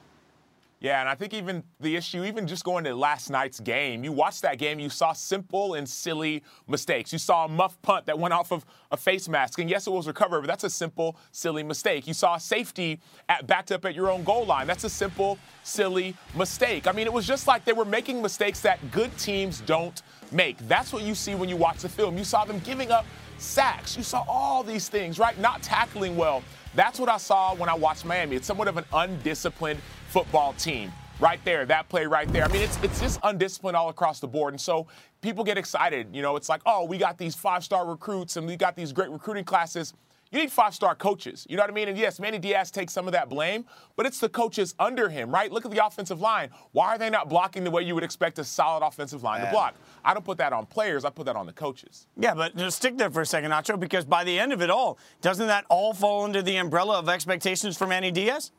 Yeah, 0.83 0.99
and 0.99 1.07
I 1.07 1.15
think 1.15 1.33
even 1.33 1.63
the 1.79 1.95
issue, 1.95 2.25
even 2.25 2.45
just 2.45 2.65
going 2.65 2.83
to 2.83 2.93
last 2.93 3.29
night's 3.29 3.61
game, 3.61 4.03
you 4.03 4.11
watched 4.11 4.41
that 4.41 4.57
game, 4.57 4.79
you 4.79 4.89
saw 4.89 5.13
simple 5.13 5.75
and 5.75 5.87
silly 5.87 6.43
mistakes. 6.67 7.13
You 7.13 7.19
saw 7.19 7.45
a 7.45 7.47
muff 7.47 7.81
punt 7.81 8.05
that 8.07 8.19
went 8.19 8.33
off 8.33 8.51
of 8.51 8.65
a 8.91 8.97
face 8.97 9.29
mask, 9.29 9.59
and 9.59 9.69
yes, 9.69 9.87
it 9.87 9.91
was 9.91 10.07
recovered, 10.07 10.41
but 10.41 10.47
that's 10.47 10.65
a 10.65 10.69
simple, 10.69 11.15
silly 11.31 11.63
mistake. 11.63 12.05
You 12.05 12.13
saw 12.13 12.35
safety 12.35 12.99
at, 13.29 13.47
backed 13.47 13.71
up 13.71 13.85
at 13.85 13.95
your 13.95 14.11
own 14.11 14.25
goal 14.25 14.45
line. 14.45 14.67
That's 14.67 14.83
a 14.83 14.89
simple, 14.89 15.37
silly 15.63 16.17
mistake. 16.35 16.85
I 16.85 16.91
mean, 16.91 17.07
it 17.07 17.13
was 17.13 17.25
just 17.25 17.47
like 17.47 17.63
they 17.63 17.71
were 17.71 17.85
making 17.85 18.21
mistakes 18.21 18.59
that 18.59 18.91
good 18.91 19.17
teams 19.17 19.61
don't 19.61 20.01
make. 20.33 20.57
That's 20.67 20.91
what 20.91 21.03
you 21.03 21.15
see 21.15 21.33
when 21.33 21.47
you 21.47 21.55
watch 21.55 21.77
the 21.77 21.87
film. 21.87 22.17
You 22.17 22.25
saw 22.25 22.43
them 22.43 22.59
giving 22.59 22.91
up 22.91 23.05
sacks. 23.37 23.95
You 23.95 24.03
saw 24.03 24.25
all 24.27 24.63
these 24.63 24.89
things, 24.89 25.17
right? 25.17 25.39
Not 25.39 25.63
tackling 25.63 26.17
well. 26.17 26.43
That's 26.75 26.99
what 26.99 27.07
I 27.07 27.17
saw 27.17 27.53
when 27.55 27.69
I 27.69 27.75
watched 27.75 28.03
Miami. 28.03 28.35
It's 28.35 28.47
somewhat 28.47 28.67
of 28.67 28.77
an 28.77 28.85
undisciplined 28.91 29.79
football 30.13 30.53
team. 30.53 30.91
Right 31.19 31.43
there, 31.43 31.65
that 31.65 31.89
play 31.89 32.05
right 32.05 32.31
there. 32.31 32.43
I 32.43 32.47
mean, 32.49 32.61
it's 32.61 32.77
it's 32.83 32.99
just 32.99 33.19
undisciplined 33.23 33.75
all 33.75 33.89
across 33.89 34.19
the 34.19 34.27
board. 34.27 34.53
And 34.53 34.61
so 34.61 34.85
people 35.21 35.43
get 35.43 35.57
excited. 35.57 36.07
You 36.13 36.21
know, 36.21 36.35
it's 36.35 36.49
like, 36.49 36.61
oh, 36.67 36.85
we 36.85 36.99
got 36.99 37.17
these 37.17 37.33
five-star 37.33 37.87
recruits 37.87 38.37
and 38.37 38.45
we 38.45 38.55
got 38.55 38.75
these 38.75 38.91
great 38.91 39.09
recruiting 39.09 39.43
classes. 39.43 39.93
You 40.31 40.39
need 40.39 40.51
five-star 40.51 40.95
coaches. 40.95 41.47
You 41.49 41.57
know 41.57 41.63
what 41.63 41.71
I 41.71 41.73
mean? 41.73 41.87
And 41.87 41.97
yes, 41.97 42.19
Manny 42.19 42.37
Diaz 42.39 42.71
takes 42.71 42.93
some 42.93 43.07
of 43.07 43.13
that 43.13 43.29
blame, 43.29 43.65
but 43.95 44.05
it's 44.05 44.19
the 44.19 44.29
coaches 44.29 44.75
under 44.79 45.09
him, 45.09 45.31
right? 45.31 45.51
Look 45.51 45.65
at 45.65 45.71
the 45.71 45.83
offensive 45.83 46.21
line. 46.21 46.49
Why 46.73 46.89
are 46.89 46.97
they 46.97 47.09
not 47.09 47.29
blocking 47.29 47.63
the 47.63 47.71
way 47.71 47.83
you 47.83 47.95
would 47.95 48.03
expect 48.03 48.37
a 48.39 48.43
solid 48.43 48.85
offensive 48.85 49.23
line 49.23 49.41
to 49.41 49.51
block? 49.51 49.75
I 50.03 50.13
don't 50.13 50.25
put 50.25 50.37
that 50.39 50.51
on 50.51 50.65
players. 50.65 51.05
I 51.05 51.09
put 51.09 51.25
that 51.25 51.35
on 51.35 51.45
the 51.45 51.53
coaches. 51.53 52.07
Yeah, 52.17 52.35
but 52.35 52.55
just 52.55 52.77
stick 52.77 52.97
there 52.97 53.09
for 53.09 53.21
a 53.21 53.25
second, 53.25 53.51
Acho, 53.51 53.79
because 53.79 54.05
by 54.05 54.23
the 54.23 54.37
end 54.37 54.53
of 54.53 54.61
it 54.61 54.69
all, 54.69 54.99
doesn't 55.21 55.47
that 55.47 55.65
all 55.69 55.93
fall 55.93 56.23
under 56.23 56.41
the 56.41 56.57
umbrella 56.57 56.99
of 56.99 57.09
expectations 57.09 57.77
for 57.77 57.87
Manny 57.87 58.11
Diaz? 58.11 58.51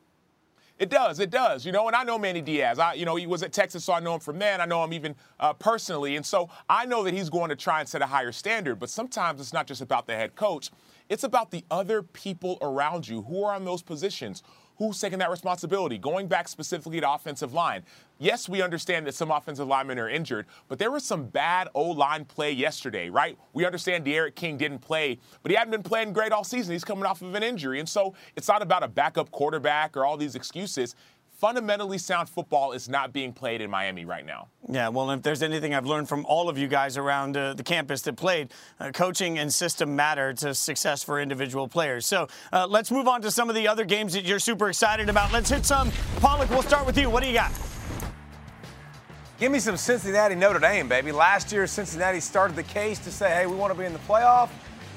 It 0.78 0.90
does, 0.90 1.20
it 1.20 1.30
does. 1.30 1.64
You 1.64 1.70
know, 1.70 1.86
and 1.86 1.94
I 1.94 2.02
know 2.02 2.18
Manny 2.18 2.40
Diaz. 2.40 2.78
I, 2.78 2.94
you 2.94 3.04
know, 3.04 3.14
he 3.14 3.26
was 3.26 3.42
at 3.44 3.52
Texas, 3.52 3.84
so 3.84 3.92
I 3.92 4.00
know 4.00 4.14
him 4.14 4.20
from 4.20 4.38
then. 4.38 4.60
I 4.60 4.66
know 4.66 4.82
him 4.82 4.92
even 4.92 5.14
uh, 5.38 5.52
personally, 5.52 6.16
and 6.16 6.26
so 6.26 6.50
I 6.68 6.84
know 6.84 7.04
that 7.04 7.14
he's 7.14 7.30
going 7.30 7.50
to 7.50 7.56
try 7.56 7.80
and 7.80 7.88
set 7.88 8.02
a 8.02 8.06
higher 8.06 8.32
standard. 8.32 8.80
But 8.80 8.90
sometimes 8.90 9.40
it's 9.40 9.52
not 9.52 9.68
just 9.68 9.80
about 9.80 10.06
the 10.06 10.14
head 10.14 10.34
coach; 10.34 10.70
it's 11.08 11.22
about 11.22 11.52
the 11.52 11.64
other 11.70 12.02
people 12.02 12.58
around 12.60 13.06
you 13.06 13.22
who 13.22 13.44
are 13.44 13.54
on 13.54 13.64
those 13.64 13.82
positions. 13.82 14.42
Who's 14.76 15.00
taking 15.00 15.20
that 15.20 15.30
responsibility? 15.30 15.98
Going 15.98 16.26
back 16.26 16.48
specifically 16.48 17.00
to 17.00 17.12
offensive 17.12 17.54
line. 17.54 17.82
Yes, 18.18 18.48
we 18.48 18.62
understand 18.62 19.06
that 19.06 19.14
some 19.14 19.30
offensive 19.30 19.66
linemen 19.66 19.98
are 19.98 20.08
injured, 20.08 20.46
but 20.68 20.78
there 20.78 20.90
was 20.90 21.04
some 21.04 21.26
bad 21.26 21.68
O 21.74 21.82
line 21.90 22.24
play 22.24 22.52
yesterday, 22.52 23.08
right? 23.08 23.36
We 23.52 23.66
understand 23.66 24.04
D'Eriq 24.04 24.34
King 24.34 24.56
didn't 24.56 24.78
play, 24.78 25.18
but 25.42 25.50
he 25.50 25.56
hadn't 25.56 25.72
been 25.72 25.82
playing 25.82 26.12
great 26.12 26.32
all 26.32 26.44
season. 26.44 26.72
He's 26.72 26.84
coming 26.84 27.04
off 27.04 27.22
of 27.22 27.34
an 27.34 27.42
injury. 27.42 27.80
And 27.80 27.88
so 27.88 28.14
it's 28.36 28.48
not 28.48 28.62
about 28.62 28.82
a 28.82 28.88
backup 28.88 29.30
quarterback 29.30 29.96
or 29.96 30.04
all 30.04 30.16
these 30.16 30.36
excuses. 30.36 30.94
Fundamentally 31.44 31.98
sound 31.98 32.26
football 32.26 32.72
is 32.72 32.88
not 32.88 33.12
being 33.12 33.30
played 33.30 33.60
in 33.60 33.68
Miami 33.68 34.06
right 34.06 34.24
now. 34.24 34.48
Yeah, 34.66 34.88
well, 34.88 35.10
if 35.10 35.20
there's 35.20 35.42
anything 35.42 35.74
I've 35.74 35.84
learned 35.84 36.08
from 36.08 36.24
all 36.24 36.48
of 36.48 36.56
you 36.56 36.66
guys 36.66 36.96
around 36.96 37.36
uh, 37.36 37.52
the 37.52 37.62
campus 37.62 38.00
that 38.00 38.16
played, 38.16 38.50
uh, 38.80 38.92
coaching 38.92 39.38
and 39.38 39.52
system 39.52 39.94
matter 39.94 40.32
to 40.32 40.54
success 40.54 41.02
for 41.02 41.20
individual 41.20 41.68
players. 41.68 42.06
So 42.06 42.28
uh, 42.50 42.66
let's 42.66 42.90
move 42.90 43.06
on 43.08 43.20
to 43.20 43.30
some 43.30 43.50
of 43.50 43.54
the 43.54 43.68
other 43.68 43.84
games 43.84 44.14
that 44.14 44.24
you're 44.24 44.38
super 44.38 44.70
excited 44.70 45.10
about. 45.10 45.34
Let's 45.34 45.50
hit 45.50 45.66
some. 45.66 45.92
Pollack, 46.16 46.48
we'll 46.48 46.62
start 46.62 46.86
with 46.86 46.96
you. 46.96 47.10
What 47.10 47.22
do 47.22 47.28
you 47.28 47.34
got? 47.34 47.52
Give 49.38 49.52
me 49.52 49.58
some 49.58 49.76
Cincinnati 49.76 50.36
Notre 50.36 50.60
Dame, 50.60 50.88
baby. 50.88 51.12
Last 51.12 51.52
year, 51.52 51.66
Cincinnati 51.66 52.20
started 52.20 52.56
the 52.56 52.62
case 52.62 52.98
to 53.00 53.10
say, 53.10 53.28
hey, 53.28 53.44
we 53.44 53.54
want 53.54 53.70
to 53.70 53.78
be 53.78 53.84
in 53.84 53.92
the 53.92 53.98
playoff. 53.98 54.48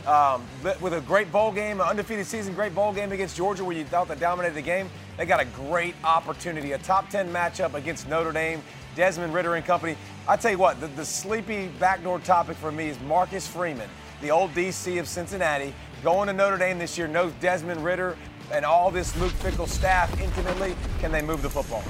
Um, 0.08 0.46
with 0.80 0.94
a 0.94 1.02
great 1.02 1.34
bowl 1.34 1.52
game, 1.52 1.82
an 1.82 1.88
undefeated 1.88 2.26
season, 2.26 2.54
great 2.54 2.74
bowl 2.74 2.94
game 2.94 3.12
against 3.12 3.36
Georgia 3.36 3.66
where 3.66 3.76
you 3.76 3.84
thought 3.84 4.08
they 4.08 4.16
dominated 4.16 4.56
the 4.56 4.62
game. 4.62 4.90
They 5.18 5.26
got 5.26 5.42
a 5.42 5.46
great 5.46 5.96
opportunity, 6.02 6.72
a 6.72 6.78
top 6.78 7.10
10 7.10 7.30
matchup 7.34 7.74
against 7.74 8.08
Notre 8.08 8.32
Dame, 8.32 8.64
Desmond 8.96 9.34
Ridder 9.34 9.56
and 9.56 9.66
company. 9.66 9.98
I 10.26 10.38
tell 10.38 10.52
you 10.52 10.58
what, 10.58 10.80
the, 10.80 10.88
the 10.88 11.04
sleepy 11.04 11.68
backdoor 11.78 12.20
topic 12.20 12.56
for 12.56 12.72
me 12.72 12.88
is 12.88 12.98
Marcus 13.02 13.46
Freeman, 13.46 13.90
the 14.22 14.32
old 14.32 14.52
DC 14.54 14.98
of 14.98 15.10
Cincinnati, 15.10 15.74
going 16.04 16.28
to 16.28 16.34
Notre 16.34 16.58
Dame 16.58 16.80
this 16.80 16.98
year, 16.98 17.10
knows 17.10 17.34
Desmond 17.42 17.84
Ridder 17.84 18.16
and 18.54 18.64
all 18.64 18.90
this 18.92 19.14
Luke 19.20 19.34
Fickell 19.34 19.68
staff 19.68 20.22
intimately. 20.22 20.74
Can 21.00 21.12
they 21.12 21.22
move 21.22 21.42
the 21.42 21.50
football? 21.50 21.84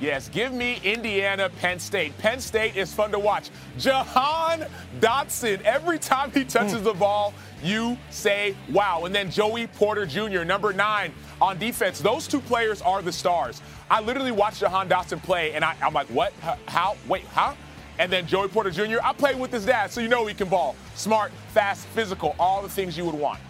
Yes, 0.00 0.28
give 0.28 0.52
me 0.52 0.80
Indiana, 0.84 1.50
Penn 1.60 1.78
State. 1.80 2.16
Penn 2.18 2.40
State 2.40 2.76
is 2.76 2.94
fun 2.94 3.10
to 3.10 3.18
watch. 3.18 3.50
Jahan 3.78 4.66
Dotson, 5.00 5.60
every 5.62 5.98
time 5.98 6.30
he 6.30 6.44
touches 6.44 6.78
hmm. 6.78 6.84
the 6.84 6.94
ball, 6.94 7.34
you 7.64 7.98
say 8.10 8.54
wow. 8.70 9.04
And 9.04 9.14
then 9.14 9.30
Joey 9.30 9.66
Porter 9.66 10.06
Jr., 10.06 10.44
number 10.44 10.72
nine 10.72 11.12
on 11.40 11.58
defense. 11.58 11.98
Those 11.98 12.28
two 12.28 12.40
players 12.40 12.80
are 12.82 13.02
the 13.02 13.12
stars. 13.12 13.60
I 13.90 14.00
literally 14.00 14.32
watched 14.32 14.60
Jahan 14.60 14.88
Dotson 14.88 15.20
play, 15.22 15.52
and 15.54 15.64
I, 15.64 15.74
am 15.80 15.94
like, 15.94 16.06
what? 16.08 16.32
How? 16.66 16.96
Wait, 17.08 17.24
huh? 17.32 17.54
And 17.98 18.12
then 18.12 18.26
Joey 18.28 18.46
Porter 18.46 18.70
Jr., 18.70 18.98
I 19.02 19.12
played 19.12 19.38
with 19.38 19.50
his 19.50 19.66
dad, 19.66 19.90
so 19.90 20.00
you 20.00 20.08
know 20.08 20.26
he 20.26 20.34
can 20.34 20.48
ball. 20.48 20.76
Smart, 20.94 21.32
fast, 21.48 21.86
physical, 21.88 22.36
all 22.38 22.62
the 22.62 22.68
things 22.68 22.96
you 22.96 23.04
would 23.04 23.14
want. 23.14 23.40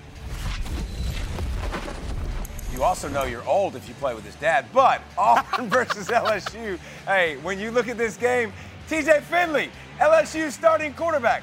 You 2.79 2.85
also 2.85 3.09
know 3.09 3.25
you're 3.25 3.45
old 3.45 3.75
if 3.75 3.89
you 3.89 3.95
play 3.95 4.15
with 4.15 4.25
his 4.25 4.37
dad. 4.37 4.67
But 4.73 5.03
Auburn 5.19 5.69
versus 5.69 6.07
LSU. 6.07 6.79
Hey, 7.07 7.37
when 7.39 7.59
you 7.59 7.73
look 7.73 7.89
at 7.89 7.99
this 7.99 8.17
game, 8.17 8.53
TJ 8.89 9.23
Finley, 9.23 9.71
LSU 9.99 10.53
starting 10.53 10.95
quarterback. 10.95 11.43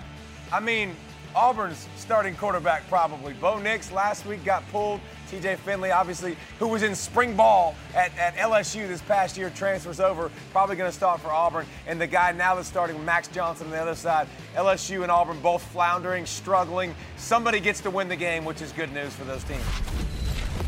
I 0.54 0.62
mean, 0.62 0.96
Auburn's 1.36 1.90
starting 1.98 2.36
quarterback 2.36 2.88
probably. 2.88 3.34
Bo 3.34 3.60
Nix 3.60 3.92
last 3.92 4.26
week 4.26 4.46
got 4.46 4.66
pulled. 4.72 5.02
TJ 5.30 5.58
Finley, 5.58 5.92
obviously, 5.92 6.38
who 6.58 6.70
was 6.70 6.84
in 6.84 6.96
spring 6.96 7.36
ball 7.36 7.76
at, 7.94 8.18
at 8.18 8.36
LSU 8.36 8.88
this 8.88 9.02
past 9.02 9.38
year, 9.38 9.50
transfers 9.50 10.00
over, 10.00 10.32
probably 10.54 10.78
going 10.78 10.90
to 10.90 10.96
start 10.96 11.20
for 11.20 11.32
Auburn. 11.32 11.66
And 11.86 12.00
the 12.00 12.08
guy 12.08 12.32
now 12.32 12.56
that's 12.56 12.70
starting, 12.70 13.04
Max 13.04 13.28
Johnson 13.28 13.66
on 13.66 13.72
the 13.74 13.82
other 13.82 13.96
side. 13.96 14.30
LSU 14.56 15.02
and 15.02 15.12
Auburn 15.12 15.42
both 15.42 15.64
floundering, 15.74 16.26
struggling. 16.26 16.96
Somebody 17.18 17.60
gets 17.60 17.82
to 17.82 17.90
win 17.90 18.08
the 18.08 18.16
game, 18.16 18.46
which 18.46 18.62
is 18.62 18.72
good 18.72 18.94
news 18.94 19.14
for 19.14 19.26
those 19.26 19.44
teams. 19.44 19.66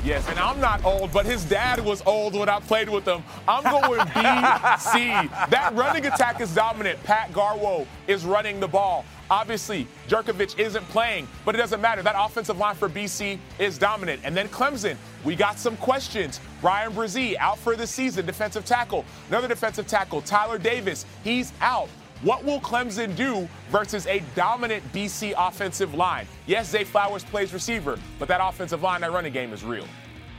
Yes, 0.08 0.26
and 0.30 0.40
I'm 0.40 0.62
not 0.62 0.86
old, 0.86 1.12
but 1.12 1.26
his 1.26 1.44
dad 1.44 1.84
was 1.84 2.02
old 2.06 2.34
when 2.34 2.48
I 2.48 2.62
played 2.62 2.88
with 2.88 3.06
him. 3.06 3.22
I'm 3.46 3.62
going 3.64 4.00
BC. 4.00 5.50
That 5.50 5.74
running 5.76 6.06
attack 6.06 6.40
is 6.40 6.56
dominant. 6.56 7.04
Pat 7.04 7.34
Garwo 7.34 7.86
is 8.08 8.24
running 8.24 8.62
the 8.62 8.70
ball. 8.70 9.04
Obviously, 9.30 9.86
Jurkovec 10.08 10.58
isn't 10.58 10.88
playing, 10.88 11.28
but 11.44 11.56
it 11.56 11.58
doesn't 11.58 11.82
matter. 11.82 12.02
That 12.02 12.16
offensive 12.18 12.58
line 12.58 12.76
for 12.76 12.88
BC 12.88 13.38
is 13.60 13.78
dominant. 13.78 14.22
And 14.24 14.36
then 14.36 14.48
Clemson, 14.48 14.96
we 15.26 15.36
got 15.36 15.60
some 15.60 15.76
questions. 15.76 16.40
Bryan 16.62 16.94
Bresee 16.94 17.36
out 17.36 17.60
for 17.60 17.76
the 17.76 17.86
season, 17.86 18.26
defensive 18.26 18.64
tackle. 18.64 19.04
Another 19.28 19.50
defensive 19.50 19.88
tackle, 19.88 20.22
Tyler 20.22 20.58
Davis, 20.58 21.06
he's 21.26 21.52
out. 21.60 21.90
What 22.24 22.44
will 22.44 22.60
Clemson 22.60 23.16
do 23.16 23.48
versus 23.70 24.08
a 24.08 24.24
dominant 24.36 24.84
BC 24.92 25.34
offensive 25.38 25.94
line? 25.94 26.26
Yes, 26.48 26.70
Zay 26.70 26.84
Flowers 26.84 27.24
plays 27.24 27.54
receiver, 27.54 28.00
but 28.18 28.28
that 28.28 28.40
offensive 28.44 28.82
line, 28.82 29.02
that 29.02 29.12
running 29.12 29.34
game 29.34 29.54
is 29.54 29.64
real. 29.64 29.86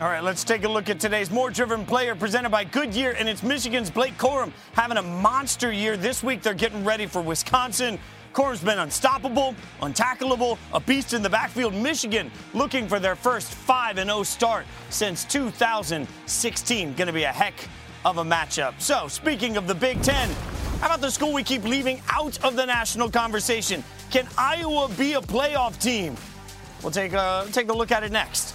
All 0.00 0.08
right, 0.08 0.22
let's 0.22 0.42
take 0.42 0.64
a 0.64 0.68
look 0.68 0.88
at 0.90 0.98
today's 0.98 1.30
more 1.30 1.50
driven 1.50 1.84
player 1.84 2.14
presented 2.14 2.50
by 2.50 2.64
Goodyear, 2.64 3.12
and 3.18 3.28
it's 3.28 3.42
Michigan's 3.42 3.90
Blake 3.90 4.16
Corum 4.16 4.52
having 4.72 4.96
a 4.96 5.02
monster 5.02 5.72
year 5.72 5.96
this 5.96 6.22
week. 6.22 6.42
They're 6.42 6.54
getting 6.54 6.84
ready 6.84 7.06
for 7.06 7.22
Wisconsin. 7.22 7.98
Corum's 8.32 8.62
been 8.62 8.78
unstoppable, 8.78 9.54
untackleable, 9.80 10.58
a 10.72 10.80
beast 10.80 11.14
in 11.14 11.22
the 11.22 11.30
backfield. 11.30 11.74
Michigan 11.74 12.30
looking 12.54 12.86
for 12.86 13.00
their 13.00 13.16
first 13.16 13.52
5 13.52 13.96
0 13.96 14.22
start 14.24 14.66
since 14.90 15.24
2016. 15.24 16.94
Going 16.94 17.06
to 17.06 17.12
be 17.12 17.24
a 17.24 17.32
heck 17.32 17.54
of 18.04 18.18
a 18.18 18.24
matchup. 18.24 18.80
So, 18.80 19.08
speaking 19.08 19.56
of 19.56 19.66
the 19.66 19.74
Big 19.74 20.00
Ten, 20.02 20.28
how 20.80 20.86
about 20.86 21.00
the 21.00 21.10
school 21.10 21.32
we 21.32 21.42
keep 21.42 21.64
leaving 21.64 22.00
out 22.10 22.42
of 22.44 22.54
the 22.54 22.64
national 22.64 23.10
conversation? 23.10 23.82
Can 24.10 24.28
Iowa 24.38 24.88
be 24.96 25.14
a 25.14 25.20
playoff 25.20 25.80
team? 25.80 26.16
We'll 26.82 26.92
take 26.92 27.12
a, 27.12 27.46
take 27.52 27.68
a 27.68 27.72
look 27.72 27.90
at 27.90 28.04
it 28.04 28.12
next. 28.12 28.54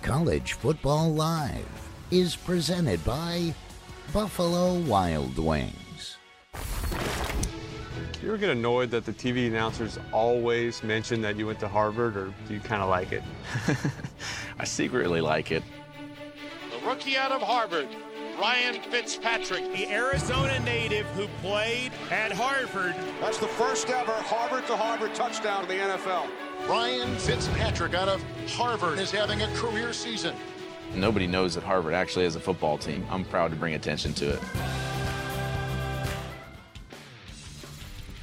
College 0.00 0.54
Football 0.54 1.12
Live 1.12 1.90
is 2.10 2.36
presented 2.36 3.04
by 3.04 3.54
Buffalo 4.12 4.74
Wild 4.80 5.38
Wings. 5.38 5.81
Do 8.22 8.28
you 8.28 8.34
ever 8.34 8.40
get 8.40 8.50
annoyed 8.50 8.92
that 8.92 9.04
the 9.04 9.12
TV 9.12 9.48
announcers 9.48 9.98
always 10.12 10.84
mention 10.84 11.20
that 11.22 11.34
you 11.34 11.48
went 11.48 11.58
to 11.58 11.66
Harvard, 11.66 12.16
or 12.16 12.32
do 12.46 12.54
you 12.54 12.60
kind 12.60 12.80
of 12.80 12.88
like 12.88 13.10
it? 13.10 13.20
I 14.60 14.64
secretly 14.64 15.20
like 15.20 15.50
it. 15.50 15.64
The 16.70 16.86
rookie 16.86 17.16
out 17.16 17.32
of 17.32 17.42
Harvard, 17.42 17.88
Ryan 18.40 18.80
Fitzpatrick. 18.80 19.72
The 19.72 19.90
Arizona 19.90 20.60
native 20.60 21.04
who 21.16 21.26
played 21.40 21.90
at 22.12 22.30
Harvard. 22.30 22.94
That's 23.20 23.38
the 23.38 23.48
first 23.48 23.88
ever 23.90 24.12
Harvard 24.12 24.68
to 24.68 24.76
Harvard 24.76 25.16
touchdown 25.16 25.64
in 25.64 25.68
the 25.70 25.82
NFL. 25.82 26.28
Ryan 26.68 27.16
Fitzpatrick 27.16 27.94
out 27.94 28.08
of 28.08 28.22
Harvard 28.50 29.00
is 29.00 29.10
having 29.10 29.42
a 29.42 29.48
career 29.56 29.92
season. 29.92 30.36
Nobody 30.94 31.26
knows 31.26 31.56
that 31.56 31.64
Harvard 31.64 31.94
actually 31.94 32.26
has 32.26 32.36
a 32.36 32.40
football 32.40 32.78
team. 32.78 33.04
I'm 33.10 33.24
proud 33.24 33.50
to 33.50 33.56
bring 33.56 33.74
attention 33.74 34.14
to 34.14 34.34
it. 34.34 34.40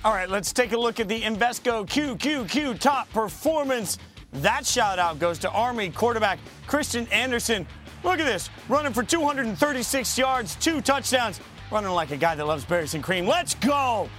All 0.05 0.13
right, 0.13 0.29
let's 0.29 0.53
take 0.53 0.71
a 0.71 0.77
look 0.77 1.01
at 1.01 1.09
the 1.09 1.21
Invesco 1.21 1.85
QQQ 1.85 2.79
top 2.79 3.11
performance. 3.11 3.97
That 4.31 4.65
shout 4.65 4.97
out 4.97 5.19
goes 5.19 5.37
to 5.39 5.51
Army 5.51 5.89
quarterback 5.89 6.39
Christian 6.67 7.05
Anderson. 7.07 7.67
Look 8.05 8.19
at 8.19 8.25
this, 8.25 8.49
running 8.69 8.93
for 8.93 9.03
236 9.03 10.17
yards, 10.17 10.55
two 10.55 10.79
touchdowns, 10.79 11.41
running 11.69 11.91
like 11.91 12.11
a 12.11 12.17
guy 12.17 12.33
that 12.35 12.45
loves 12.45 12.63
berries 12.63 12.93
and 12.93 13.03
cream. 13.03 13.27
Let's 13.27 13.55
go! 13.55 14.09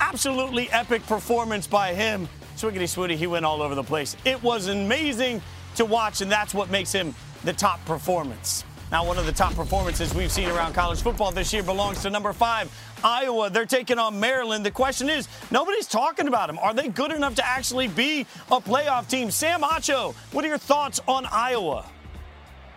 Absolutely 0.00 0.70
epic 0.70 1.04
performance 1.04 1.66
by 1.66 1.92
him. 1.92 2.30
Swiggity 2.56 2.84
Swooty, 2.84 3.16
he 3.16 3.26
went 3.26 3.44
all 3.44 3.60
over 3.60 3.74
the 3.74 3.84
place. 3.84 4.16
It 4.24 4.42
was 4.42 4.68
amazing 4.68 5.42
to 5.74 5.84
watch, 5.84 6.22
and 6.22 6.32
that's 6.32 6.54
what 6.54 6.70
makes 6.70 6.92
him 6.92 7.14
the 7.44 7.52
top 7.52 7.84
performance. 7.84 8.64
Now, 8.92 9.04
one 9.04 9.18
of 9.18 9.26
the 9.26 9.32
top 9.32 9.54
performances 9.54 10.14
we've 10.14 10.30
seen 10.30 10.48
around 10.48 10.74
college 10.74 11.02
football 11.02 11.32
this 11.32 11.52
year 11.52 11.64
belongs 11.64 12.02
to 12.02 12.10
number 12.10 12.32
five, 12.32 12.70
Iowa. 13.02 13.50
They're 13.50 13.66
taking 13.66 13.98
on 13.98 14.20
Maryland. 14.20 14.64
The 14.64 14.70
question 14.70 15.10
is, 15.10 15.26
nobody's 15.50 15.88
talking 15.88 16.28
about 16.28 16.46
them. 16.46 16.58
Are 16.60 16.72
they 16.72 16.88
good 16.88 17.10
enough 17.10 17.34
to 17.36 17.46
actually 17.46 17.88
be 17.88 18.20
a 18.50 18.60
playoff 18.60 19.08
team? 19.08 19.32
Sam 19.32 19.62
Acho, 19.62 20.14
what 20.30 20.44
are 20.44 20.48
your 20.48 20.58
thoughts 20.58 21.00
on 21.08 21.26
Iowa? 21.26 21.84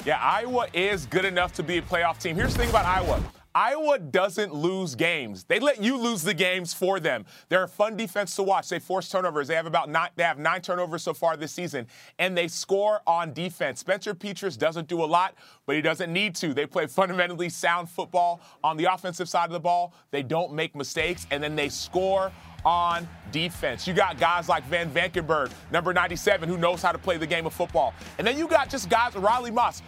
Yeah, 0.04 0.20
Iowa 0.20 0.68
is 0.74 1.06
good 1.06 1.26
enough 1.26 1.54
to 1.54 1.64
be 1.64 1.78
a 1.78 1.82
playoff 1.82 2.20
team. 2.20 2.36
Here's 2.36 2.54
the 2.54 2.60
thing 2.60 2.70
about 2.70 2.86
Iowa. 2.86 3.22
Iowa 3.56 3.98
doesn't 3.98 4.54
lose 4.54 4.96
games. 4.96 5.44
They 5.44 5.60
let 5.60 5.82
you 5.82 5.98
lose 5.98 6.22
the 6.22 6.34
games 6.34 6.74
for 6.74 7.00
them. 7.00 7.26
They're 7.50 7.64
a 7.64 7.68
fun 7.68 7.98
defense 7.98 8.36
to 8.36 8.44
watch. 8.44 8.70
They 8.70 8.80
force 8.80 9.10
turnovers. 9.10 9.48
They 9.48 9.56
have 9.56 9.66
about 9.66 9.90
nine, 9.90 10.10
they 10.16 10.24
have 10.24 10.38
nine 10.38 10.62
turnovers 10.62 11.04
so 11.04 11.14
far 11.14 11.36
this 11.36 11.52
season, 11.52 11.88
and 12.20 12.38
they 12.38 12.48
score 12.48 13.02
on 13.08 13.34
defense. 13.34 13.80
Spencer 13.80 14.14
Petras 14.14 14.58
doesn't 14.58 14.88
do 14.88 15.04
a 15.04 15.06
lot, 15.06 15.36
but 15.66 15.76
he 15.76 15.82
doesn't 15.82 16.12
need 16.14 16.36
to. 16.36 16.54
They 16.54 16.66
play 16.66 16.88
fundamentally 16.88 17.50
sound 17.50 17.90
football 17.90 18.42
on 18.64 18.78
the 18.78 18.86
offensive 18.86 19.28
side 19.28 19.46
of 19.46 19.52
the 19.52 19.60
ball. 19.60 19.94
They 20.12 20.24
don't 20.24 20.54
make 20.54 20.76
mistakes, 20.76 21.26
and 21.32 21.42
then 21.42 21.56
they 21.56 21.70
score 21.70 22.32
on 22.66 23.08
defense. 23.32 23.88
You 23.88 23.94
got 23.94 24.20
guys 24.20 24.50
like 24.50 24.64
Van 24.66 24.90
Valkenburg, 24.90 25.52
number 25.72 25.94
97, 25.94 26.48
who 26.48 26.58
knows 26.58 26.82
how 26.82 26.92
to 26.92 26.98
play 26.98 27.18
the 27.18 27.28
game 27.28 27.46
of 27.46 27.54
football. 27.54 27.94
And 28.18 28.26
then 28.26 28.38
you 28.38 28.48
got 28.48 28.70
just 28.70 28.90
guys, 28.90 29.16
Riley 29.16 29.52
Moss, 29.52 29.82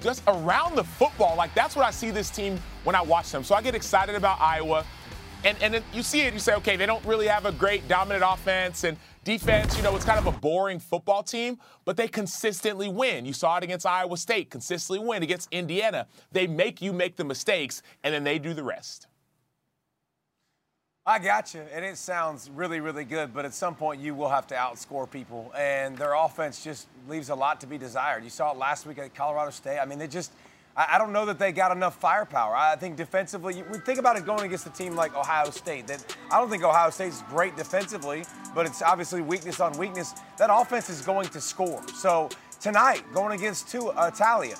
just 0.00 0.22
around 0.26 0.76
the 0.76 0.84
football. 0.84 1.36
Like, 1.36 1.54
that's 1.54 1.76
what 1.76 1.84
I 1.84 1.90
see 1.90 2.10
this 2.10 2.30
team 2.30 2.60
when 2.84 2.94
I 2.94 3.02
watch 3.02 3.30
them. 3.30 3.44
So 3.44 3.54
I 3.54 3.62
get 3.62 3.74
excited 3.74 4.14
about 4.14 4.40
Iowa. 4.40 4.84
And, 5.44 5.58
and 5.62 5.74
then 5.74 5.84
you 5.92 6.02
see 6.02 6.22
it, 6.22 6.32
you 6.32 6.40
say, 6.40 6.54
okay, 6.54 6.76
they 6.76 6.86
don't 6.86 7.04
really 7.04 7.26
have 7.26 7.44
a 7.44 7.52
great 7.52 7.86
dominant 7.86 8.24
offense 8.26 8.84
and 8.84 8.96
defense. 9.24 9.76
You 9.76 9.82
know, 9.82 9.94
it's 9.94 10.04
kind 10.04 10.18
of 10.18 10.26
a 10.26 10.38
boring 10.38 10.78
football 10.78 11.22
team, 11.22 11.58
but 11.84 11.96
they 11.96 12.08
consistently 12.08 12.88
win. 12.88 13.26
You 13.26 13.34
saw 13.34 13.58
it 13.58 13.64
against 13.64 13.84
Iowa 13.84 14.16
State, 14.16 14.50
consistently 14.50 15.06
win 15.06 15.22
against 15.22 15.48
Indiana. 15.50 16.06
They 16.32 16.46
make 16.46 16.80
you 16.80 16.94
make 16.94 17.16
the 17.16 17.24
mistakes, 17.24 17.82
and 18.02 18.14
then 18.14 18.24
they 18.24 18.38
do 18.38 18.54
the 18.54 18.64
rest. 18.64 19.06
I 21.06 21.18
got 21.18 21.52
you, 21.52 21.60
and 21.70 21.84
it 21.84 21.98
sounds 21.98 22.48
really, 22.48 22.80
really 22.80 23.04
good. 23.04 23.34
But 23.34 23.44
at 23.44 23.52
some 23.52 23.74
point, 23.74 24.00
you 24.00 24.14
will 24.14 24.30
have 24.30 24.46
to 24.46 24.54
outscore 24.54 25.10
people, 25.10 25.52
and 25.54 25.98
their 25.98 26.14
offense 26.14 26.64
just 26.64 26.88
leaves 27.06 27.28
a 27.28 27.34
lot 27.34 27.60
to 27.60 27.66
be 27.66 27.76
desired. 27.76 28.24
You 28.24 28.30
saw 28.30 28.52
it 28.52 28.56
last 28.56 28.86
week 28.86 28.96
at 28.96 29.14
Colorado 29.14 29.50
State. 29.50 29.78
I 29.78 29.84
mean, 29.84 29.98
they 29.98 30.08
just. 30.08 30.32
I 30.76 30.98
don't 30.98 31.12
know 31.12 31.24
that 31.26 31.38
they 31.38 31.52
got 31.52 31.70
enough 31.76 32.00
firepower. 32.00 32.56
I 32.56 32.74
think 32.74 32.96
defensively, 32.96 33.62
we 33.70 33.78
think 33.78 34.00
about 34.00 34.16
it 34.16 34.26
going 34.26 34.44
against 34.44 34.66
a 34.66 34.70
team 34.70 34.96
like 34.96 35.14
Ohio 35.14 35.50
State. 35.50 35.86
That 35.86 36.16
I 36.32 36.40
don't 36.40 36.48
think 36.48 36.64
Ohio 36.64 36.90
State's 36.90 37.22
great 37.28 37.54
defensively, 37.54 38.24
but 38.54 38.64
it's 38.64 38.80
obviously 38.80 39.20
weakness 39.20 39.60
on 39.60 39.76
weakness. 39.78 40.14
That 40.38 40.48
offense 40.50 40.88
is 40.88 41.02
going 41.02 41.28
to 41.28 41.40
score. 41.40 41.86
So 41.94 42.30
tonight, 42.60 43.04
going 43.12 43.38
against 43.38 43.68
two, 43.68 43.90
uh, 43.90 44.10
Taulia, 44.10 44.58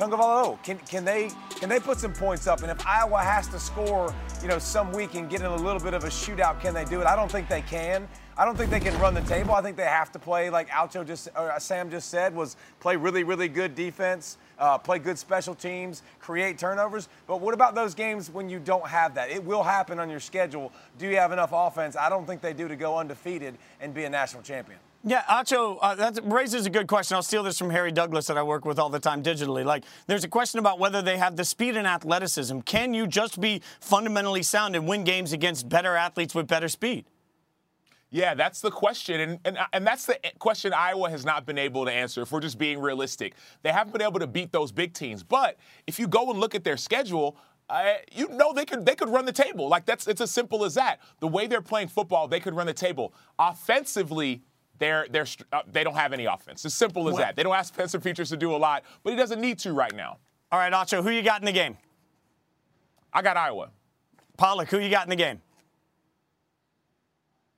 uh, 0.00 0.06
Tagovailoa, 0.06 0.62
can 0.62 0.78
can 0.78 1.04
they 1.04 1.30
can 1.50 1.68
they 1.68 1.80
put 1.80 1.98
some 1.98 2.12
points 2.12 2.46
up? 2.46 2.62
And 2.62 2.70
if 2.70 2.86
Iowa 2.86 3.18
has 3.18 3.48
to 3.48 3.58
score, 3.58 4.14
you 4.42 4.48
know, 4.48 4.58
some 4.58 4.92
week 4.92 5.14
and 5.14 5.28
get 5.28 5.40
in 5.40 5.46
a 5.46 5.56
little 5.56 5.80
bit 5.80 5.94
of 5.94 6.04
a 6.04 6.08
shootout, 6.08 6.60
can 6.60 6.74
they 6.74 6.84
do 6.84 7.00
it? 7.00 7.06
I 7.06 7.16
don't 7.16 7.30
think 7.30 7.48
they 7.48 7.62
can. 7.62 8.08
I 8.36 8.44
don't 8.44 8.56
think 8.56 8.70
they 8.70 8.80
can 8.80 8.98
run 8.98 9.14
the 9.14 9.22
table. 9.22 9.54
I 9.54 9.62
think 9.62 9.76
they 9.76 9.84
have 9.84 10.10
to 10.12 10.18
play 10.18 10.50
like 10.50 10.68
Acho 10.68 11.06
just 11.06 11.28
or 11.36 11.52
Sam 11.58 11.90
just 11.90 12.10
said 12.10 12.34
was 12.34 12.56
play 12.80 12.96
really 12.96 13.24
really 13.24 13.48
good 13.48 13.74
defense 13.74 14.38
uh, 14.58 14.78
play 14.78 14.98
good 14.98 15.18
special 15.18 15.54
teams, 15.54 16.02
create 16.20 16.58
turnovers. 16.58 17.08
But 17.26 17.40
what 17.40 17.54
about 17.54 17.74
those 17.74 17.94
games 17.94 18.30
when 18.30 18.48
you 18.48 18.58
don't 18.58 18.86
have 18.86 19.14
that? 19.14 19.30
It 19.30 19.44
will 19.44 19.62
happen 19.62 19.98
on 19.98 20.10
your 20.10 20.20
schedule. 20.20 20.72
Do 20.98 21.08
you 21.08 21.16
have 21.16 21.32
enough 21.32 21.50
offense? 21.52 21.96
I 21.96 22.08
don't 22.08 22.26
think 22.26 22.40
they 22.40 22.52
do 22.52 22.68
to 22.68 22.76
go 22.76 22.98
undefeated 22.98 23.56
and 23.80 23.92
be 23.92 24.04
a 24.04 24.10
national 24.10 24.42
champion. 24.42 24.78
Yeah, 25.06 25.22
Acho, 25.24 25.78
uh, 25.82 25.94
that 25.96 26.18
raises 26.24 26.64
a 26.64 26.70
good 26.70 26.86
question. 26.86 27.14
I'll 27.14 27.22
steal 27.22 27.42
this 27.42 27.58
from 27.58 27.68
Harry 27.68 27.92
Douglas 27.92 28.26
that 28.28 28.38
I 28.38 28.42
work 28.42 28.64
with 28.64 28.78
all 28.78 28.88
the 28.88 28.98
time 28.98 29.22
digitally. 29.22 29.62
Like, 29.62 29.84
there's 30.06 30.24
a 30.24 30.28
question 30.28 30.60
about 30.60 30.78
whether 30.78 31.02
they 31.02 31.18
have 31.18 31.36
the 31.36 31.44
speed 31.44 31.76
and 31.76 31.86
athleticism. 31.86 32.60
Can 32.60 32.94
you 32.94 33.06
just 33.06 33.38
be 33.38 33.60
fundamentally 33.80 34.42
sound 34.42 34.74
and 34.74 34.88
win 34.88 35.04
games 35.04 35.34
against 35.34 35.68
better 35.68 35.94
athletes 35.94 36.34
with 36.34 36.46
better 36.46 36.68
speed? 36.68 37.04
Yeah, 38.08 38.32
that's 38.32 38.62
the 38.62 38.70
question. 38.70 39.20
And, 39.20 39.40
and, 39.44 39.58
and 39.74 39.86
that's 39.86 40.06
the 40.06 40.18
question 40.38 40.72
Iowa 40.72 41.10
has 41.10 41.26
not 41.26 41.44
been 41.44 41.58
able 41.58 41.84
to 41.84 41.92
answer, 41.92 42.22
if 42.22 42.32
we're 42.32 42.40
just 42.40 42.56
being 42.56 42.78
realistic. 42.78 43.34
They 43.62 43.72
haven't 43.72 43.92
been 43.92 44.00
able 44.00 44.20
to 44.20 44.26
beat 44.26 44.52
those 44.52 44.72
big 44.72 44.94
teams. 44.94 45.22
But 45.22 45.58
if 45.86 45.98
you 45.98 46.08
go 46.08 46.30
and 46.30 46.40
look 46.40 46.54
at 46.54 46.64
their 46.64 46.78
schedule, 46.78 47.36
uh, 47.68 47.94
you 48.10 48.28
know 48.28 48.52
they 48.52 48.64
could 48.64 48.86
they 48.86 48.94
could 48.94 49.08
run 49.08 49.24
the 49.24 49.32
table. 49.32 49.68
Like 49.68 49.84
that's 49.84 50.06
it's 50.06 50.20
as 50.20 50.30
simple 50.30 50.64
as 50.64 50.74
that. 50.74 51.00
The 51.20 51.28
way 51.28 51.46
they're 51.46 51.62
playing 51.62 51.88
football, 51.88 52.28
they 52.28 52.40
could 52.40 52.54
run 52.54 52.66
the 52.66 52.74
table. 52.74 53.14
Offensively, 53.38 54.42
they're 54.78 55.06
they're 55.10 55.26
uh, 55.52 55.62
they 55.70 55.84
don't 55.84 55.94
have 55.94 56.12
any 56.12 56.24
offense. 56.24 56.64
As 56.64 56.74
simple 56.74 57.08
as 57.08 57.16
that. 57.16 57.36
They 57.36 57.42
don't 57.42 57.54
ask 57.54 57.72
Spencer 57.72 57.98
Petras 57.98 58.28
to 58.30 58.36
do 58.36 58.54
a 58.54 58.58
lot, 58.58 58.84
but 59.02 59.10
he 59.10 59.16
doesn't 59.16 59.40
need 59.40 59.58
to 59.60 59.72
right 59.72 59.94
now. 59.94 60.18
All 60.52 60.58
right, 60.58 60.72
Acho, 60.72 61.02
who 61.02 61.10
you 61.10 61.22
got 61.22 61.40
in 61.40 61.46
the 61.46 61.52
game? 61.52 61.76
I 63.12 63.22
got 63.22 63.36
Iowa. 63.36 63.70
Pollack, 64.36 64.68
who 64.68 64.78
you 64.78 64.90
got 64.90 65.04
in 65.04 65.10
the 65.10 65.16
game? 65.16 65.40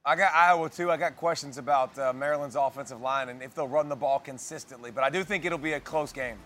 I 0.05 0.15
got 0.15 0.33
Iowa 0.35 0.71
too. 0.71 0.91
I 0.91 0.97
got 0.97 1.17
questions 1.17 1.59
about 1.59 1.99
uh, 1.99 2.13
Maryland's 2.13 2.55
offensive 2.55 3.01
line 3.01 3.29
and 3.29 3.43
if 3.43 3.55
they'll 3.55 3.67
run 3.67 3.89
the 3.89 3.97
ball 3.97 4.21
consistently, 4.21 4.91
but 4.91 5.03
I 5.03 5.11
do 5.11 5.25
think 5.25 5.45
it'll 5.45 5.59
be 5.59 5.73
a 5.73 5.81
close 5.81 6.13
game. 6.13 6.37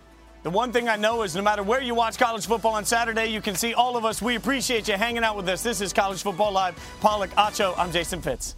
The 0.43 0.49
one 0.49 0.71
thing 0.71 0.89
I 0.89 0.95
know 0.95 1.21
is 1.21 1.35
no 1.35 1.43
matter 1.43 1.61
where 1.61 1.81
you 1.81 1.93
watch 1.93 2.17
college 2.17 2.47
football 2.47 2.73
on 2.73 2.83
Saturday, 2.85 3.27
you 3.27 3.41
can 3.41 3.53
see 3.53 3.75
all 3.75 3.95
of 3.95 4.05
us. 4.05 4.19
We 4.19 4.35
appreciate 4.35 4.87
you 4.87 4.95
hanging 4.95 5.23
out 5.23 5.37
with 5.37 5.47
us. 5.47 5.61
This 5.61 5.81
is 5.81 5.93
College 5.93 6.23
Football 6.23 6.53
Live. 6.53 6.75
Pollack, 6.99 7.29
Acho, 7.31 7.75
I'm 7.77 7.91
Jason 7.91 8.23
Fitz. 8.23 8.55